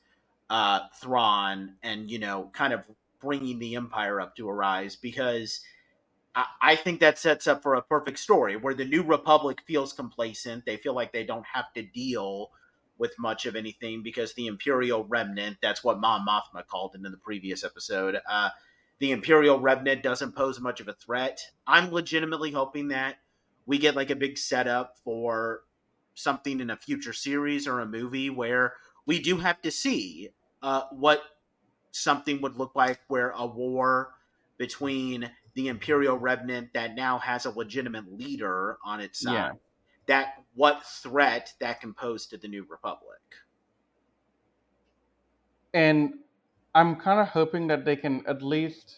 [0.48, 2.82] uh, Thrawn and, you know, kind of
[3.20, 5.60] bringing the Empire up to a rise because
[6.36, 9.92] I, I think that sets up for a perfect story where the New Republic feels
[9.92, 10.64] complacent.
[10.64, 12.52] They feel like they don't have to deal
[12.96, 17.10] with much of anything because the Imperial Remnant, that's what Mon Mothma called it in
[17.10, 18.50] the previous episode, uh,
[19.00, 21.40] the Imperial Remnant doesn't pose much of a threat.
[21.66, 23.16] I'm legitimately hoping that
[23.66, 25.62] we get like a big setup for
[26.20, 28.74] something in a future series or a movie where
[29.06, 30.30] we do have to see
[30.62, 31.22] uh, what
[31.90, 34.14] something would look like where a war
[34.58, 39.32] between the Imperial Remnant that now has a legitimate leader on its side.
[39.32, 39.52] Yeah.
[40.06, 43.20] That what threat that can pose to the New Republic.
[45.72, 46.14] And
[46.74, 48.96] I'm kind of hoping that they can at least,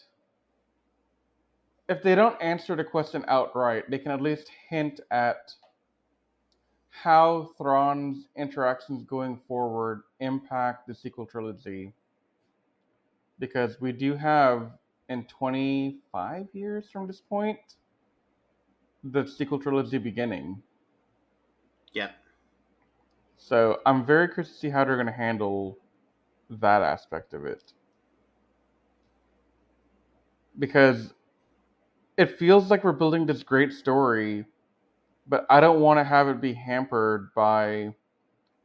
[1.89, 5.53] if they don't answer the question outright, they can at least hint at
[6.93, 11.95] how Thrawn's interactions going forward impact the sequel trilogy.
[13.38, 14.72] Because we do have,
[15.09, 17.59] in 25 years from this point,
[19.03, 20.62] the sequel trilogy beginning.
[21.95, 22.12] Yep.
[23.38, 25.78] So I'm very curious to see how they're going to handle
[26.51, 27.72] that aspect of it.
[30.59, 31.14] Because
[32.18, 34.45] it feels like we're building this great story,
[35.27, 37.95] but I don't want to have it be hampered by,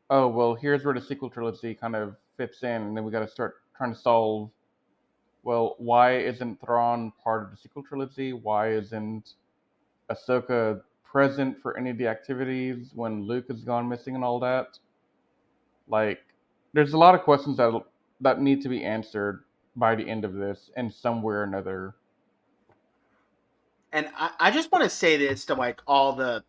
[0.09, 3.21] oh, well, here's where the sequel trilogy kind of fits in, and then we got
[3.21, 4.49] to start trying to solve,
[5.43, 8.33] well, why isn't Thrawn part of the sequel trilogy?
[8.33, 9.33] Why isn't
[10.11, 14.77] Ahsoka present for any of the activities when Luke has gone missing and all that?
[15.87, 16.19] Like,
[16.73, 17.71] there's a lot of questions that
[18.19, 19.43] that need to be answered
[19.75, 21.95] by the end of this in some way or another.
[23.93, 26.43] And I, I just want to say this to like all the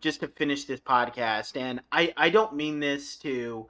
[0.00, 3.68] just to finish this podcast, and I I don't mean this to.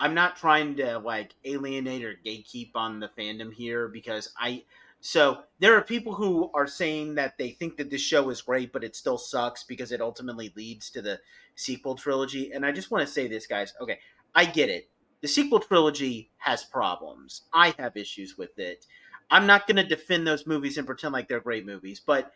[0.00, 4.64] I'm not trying to like alienate or gatekeep on the fandom here because I
[5.04, 8.72] so there are people who are saying that they think that this show is great,
[8.72, 11.18] but it still sucks because it ultimately leads to the
[11.56, 12.52] sequel trilogy.
[12.52, 13.74] And I just want to say this, guys.
[13.80, 13.98] Okay,
[14.32, 14.88] I get it.
[15.20, 17.42] The sequel trilogy has problems.
[17.52, 18.86] I have issues with it.
[19.28, 22.32] I'm not going to defend those movies and pretend like they're great movies, but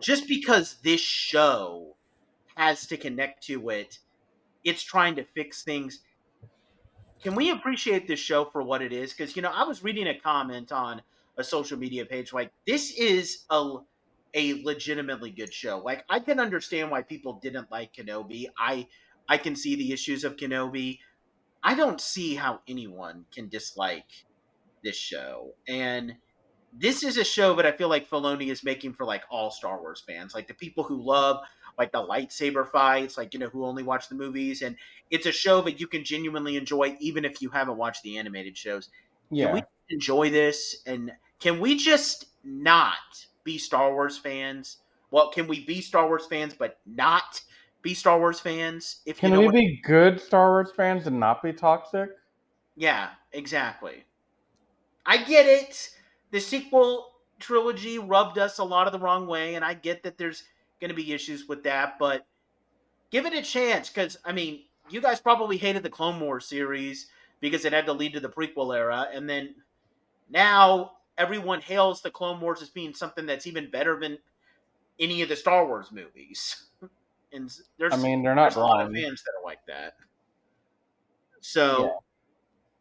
[0.00, 1.96] just because this show
[2.56, 3.98] has to connect to it,
[4.64, 6.00] it's trying to fix things.
[7.22, 9.12] Can we appreciate this show for what it is?
[9.12, 11.02] Because, you know, I was reading a comment on
[11.36, 13.78] a social media page like, this is a
[14.34, 15.78] a legitimately good show.
[15.78, 18.46] Like I can understand why people didn't like Kenobi.
[18.58, 18.86] I
[19.28, 20.98] I can see the issues of Kenobi.
[21.62, 24.24] I don't see how anyone can dislike
[24.82, 25.54] this show.
[25.68, 26.14] And
[26.72, 29.80] this is a show that I feel like Filoni is making for like all Star
[29.80, 31.40] Wars fans, like the people who love
[31.78, 34.76] like the lightsaber fights, like you know who only watch the movies, and
[35.10, 38.56] it's a show that you can genuinely enjoy even if you haven't watched the animated
[38.56, 38.90] shows.
[39.30, 39.46] Yeah.
[39.46, 44.78] Can we enjoy this, and can we just not be Star Wars fans?
[45.10, 47.40] Well, can we be Star Wars fans but not
[47.82, 49.00] be Star Wars fans?
[49.06, 49.54] If can we what...
[49.54, 52.10] be good Star Wars fans and not be toxic?
[52.76, 54.04] Yeah, exactly.
[55.06, 55.90] I get it.
[56.30, 60.18] The sequel trilogy rubbed us a lot of the wrong way, and I get that
[60.18, 60.44] there's
[60.80, 62.26] going to be issues with that, but
[63.10, 67.08] give it a chance because I mean, you guys probably hated the Clone Wars series
[67.40, 69.54] because it had to lead to the prequel era, and then
[70.30, 74.18] now everyone hails the Clone Wars as being something that's even better than
[74.98, 76.64] any of the Star Wars movies.
[77.32, 79.94] and there's I mean they're not a lot of fans that are like that.
[81.40, 81.90] So yeah.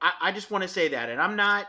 [0.01, 1.67] I, I just want to say that, and I'm not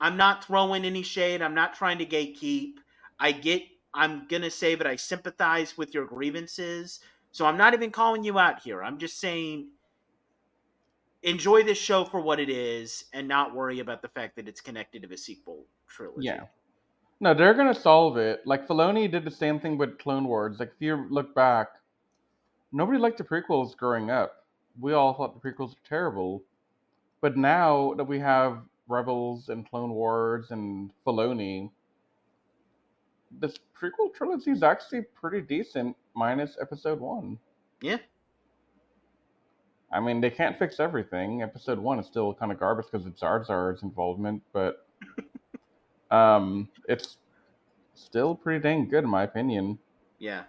[0.00, 1.42] I'm not throwing any shade.
[1.42, 2.74] I'm not trying to gatekeep.
[3.18, 7.00] I get I'm gonna say that I sympathize with your grievances.
[7.32, 8.82] So I'm not even calling you out here.
[8.82, 9.68] I'm just saying
[11.22, 14.60] enjoy this show for what it is and not worry about the fact that it's
[14.60, 16.26] connected to the sequel trilogy.
[16.26, 16.44] Yeah.
[17.20, 18.40] No, they're gonna solve it.
[18.46, 20.58] Like Filoni did the same thing with Clone Wars.
[20.58, 21.68] Like if you look back,
[22.72, 24.46] nobody liked the prequels growing up.
[24.80, 26.42] We all thought the prequels were terrible.
[27.20, 31.70] But now that we have Rebels and Clone Wars and Filoni,
[33.40, 37.38] this prequel trilogy is actually pretty decent, minus Episode One.
[37.80, 37.98] Yeah.
[39.92, 41.42] I mean, they can't fix everything.
[41.42, 44.86] Episode One is still kind of garbage because of Jar Jar's involvement, but
[46.10, 47.16] um, it's
[47.94, 49.78] still pretty dang good in my opinion.
[50.18, 50.42] Yeah.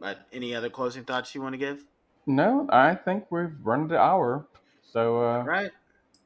[0.00, 1.84] But any other closing thoughts you want to give?
[2.26, 4.46] No, I think we've run the hour.
[4.92, 5.70] So uh, right.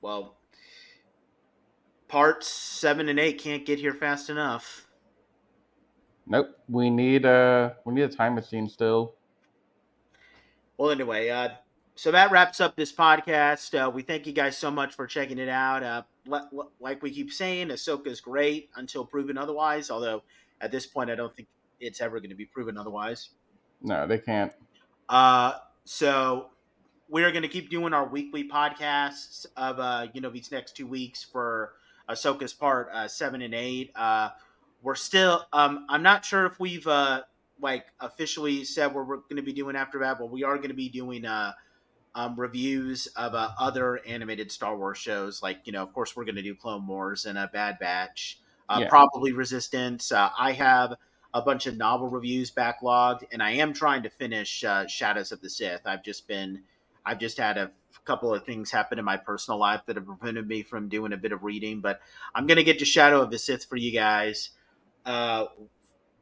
[0.00, 0.34] Well,
[2.08, 4.88] parts seven and eight can't get here fast enough.
[6.26, 6.48] Nope.
[6.68, 9.14] We need a we need a time machine still.
[10.78, 11.50] Well, anyway, uh,
[11.94, 13.72] so that wraps up this podcast.
[13.72, 15.84] Uh, we thank you guys so much for checking it out.
[15.84, 16.02] Uh,
[16.80, 19.90] like we keep saying, Ahsoka is great until proven otherwise.
[19.90, 20.24] Although
[20.60, 21.48] at this point, I don't think
[21.78, 23.30] it's ever going to be proven otherwise.
[23.80, 24.52] No, they can't.
[25.08, 25.52] Uh,
[25.84, 26.48] so
[27.08, 30.86] we're going to keep doing our weekly podcasts of uh, you know these next two
[30.86, 31.72] weeks for
[32.08, 33.92] Ahsoka's part uh, seven and eight.
[33.94, 34.30] Uh,
[34.82, 35.44] we're still.
[35.52, 37.22] Um, I'm not sure if we've uh,
[37.60, 40.68] like officially said what we're going to be doing after that, but we are going
[40.68, 41.52] to be doing uh,
[42.14, 45.42] um, reviews of uh, other animated Star Wars shows.
[45.42, 48.40] Like you know, of course, we're going to do Clone Wars and a Bad Batch,
[48.68, 48.88] uh, yeah.
[48.88, 50.10] probably Resistance.
[50.12, 50.94] Uh, I have
[51.34, 55.40] a bunch of novel reviews backlogged, and I am trying to finish uh, Shadows of
[55.42, 55.82] the Sith.
[55.84, 56.62] I've just been,
[57.06, 57.70] I've just had a
[58.04, 61.16] couple of things happen in my personal life that have prevented me from doing a
[61.16, 62.00] bit of reading, but
[62.34, 64.50] I'm going to get to Shadow of the Sith for you guys.
[65.04, 65.46] Uh,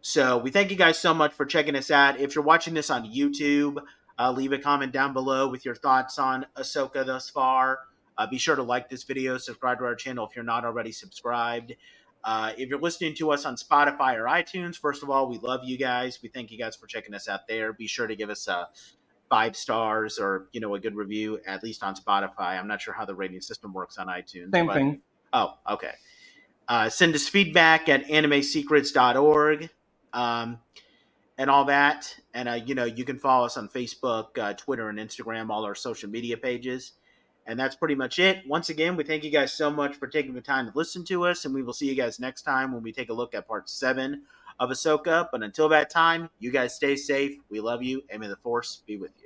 [0.03, 2.21] so we thank you guys so much for checking us out.
[2.21, 3.83] If you're watching this on YouTube,
[4.19, 7.79] uh, leave a comment down below with your thoughts on Ahsoka thus far.
[8.17, 10.93] Uh, be sure to like this video, subscribe to our channel if you're not already
[10.93, 11.75] subscribed.
[12.23, 15.61] Uh, if you're listening to us on Spotify or iTunes, first of all, we love
[15.65, 16.19] you guys.
[16.23, 17.73] We thank you guys for checking us out there.
[17.73, 18.69] Be sure to give us a
[19.35, 22.57] five stars or you know a good review at least on Spotify.
[22.57, 24.53] I'm not sure how the rating system works on iTunes.
[24.53, 25.01] Same but, thing.
[25.33, 25.91] Oh, okay.
[26.69, 29.71] Uh, send us feedback at animesecrets.org
[30.13, 30.59] um,
[31.37, 32.17] and all that.
[32.33, 35.65] And, uh, you know, you can follow us on Facebook, uh, Twitter, and Instagram, all
[35.65, 36.93] our social media pages.
[37.47, 38.47] And that's pretty much it.
[38.47, 41.27] Once again, we thank you guys so much for taking the time to listen to
[41.27, 41.45] us.
[41.45, 43.69] And we will see you guys next time when we take a look at part
[43.69, 44.23] seven
[44.61, 45.27] of Ahsoka.
[45.33, 47.37] But until that time, you guys stay safe.
[47.51, 48.03] We love you.
[48.09, 49.23] And may the Force be with you.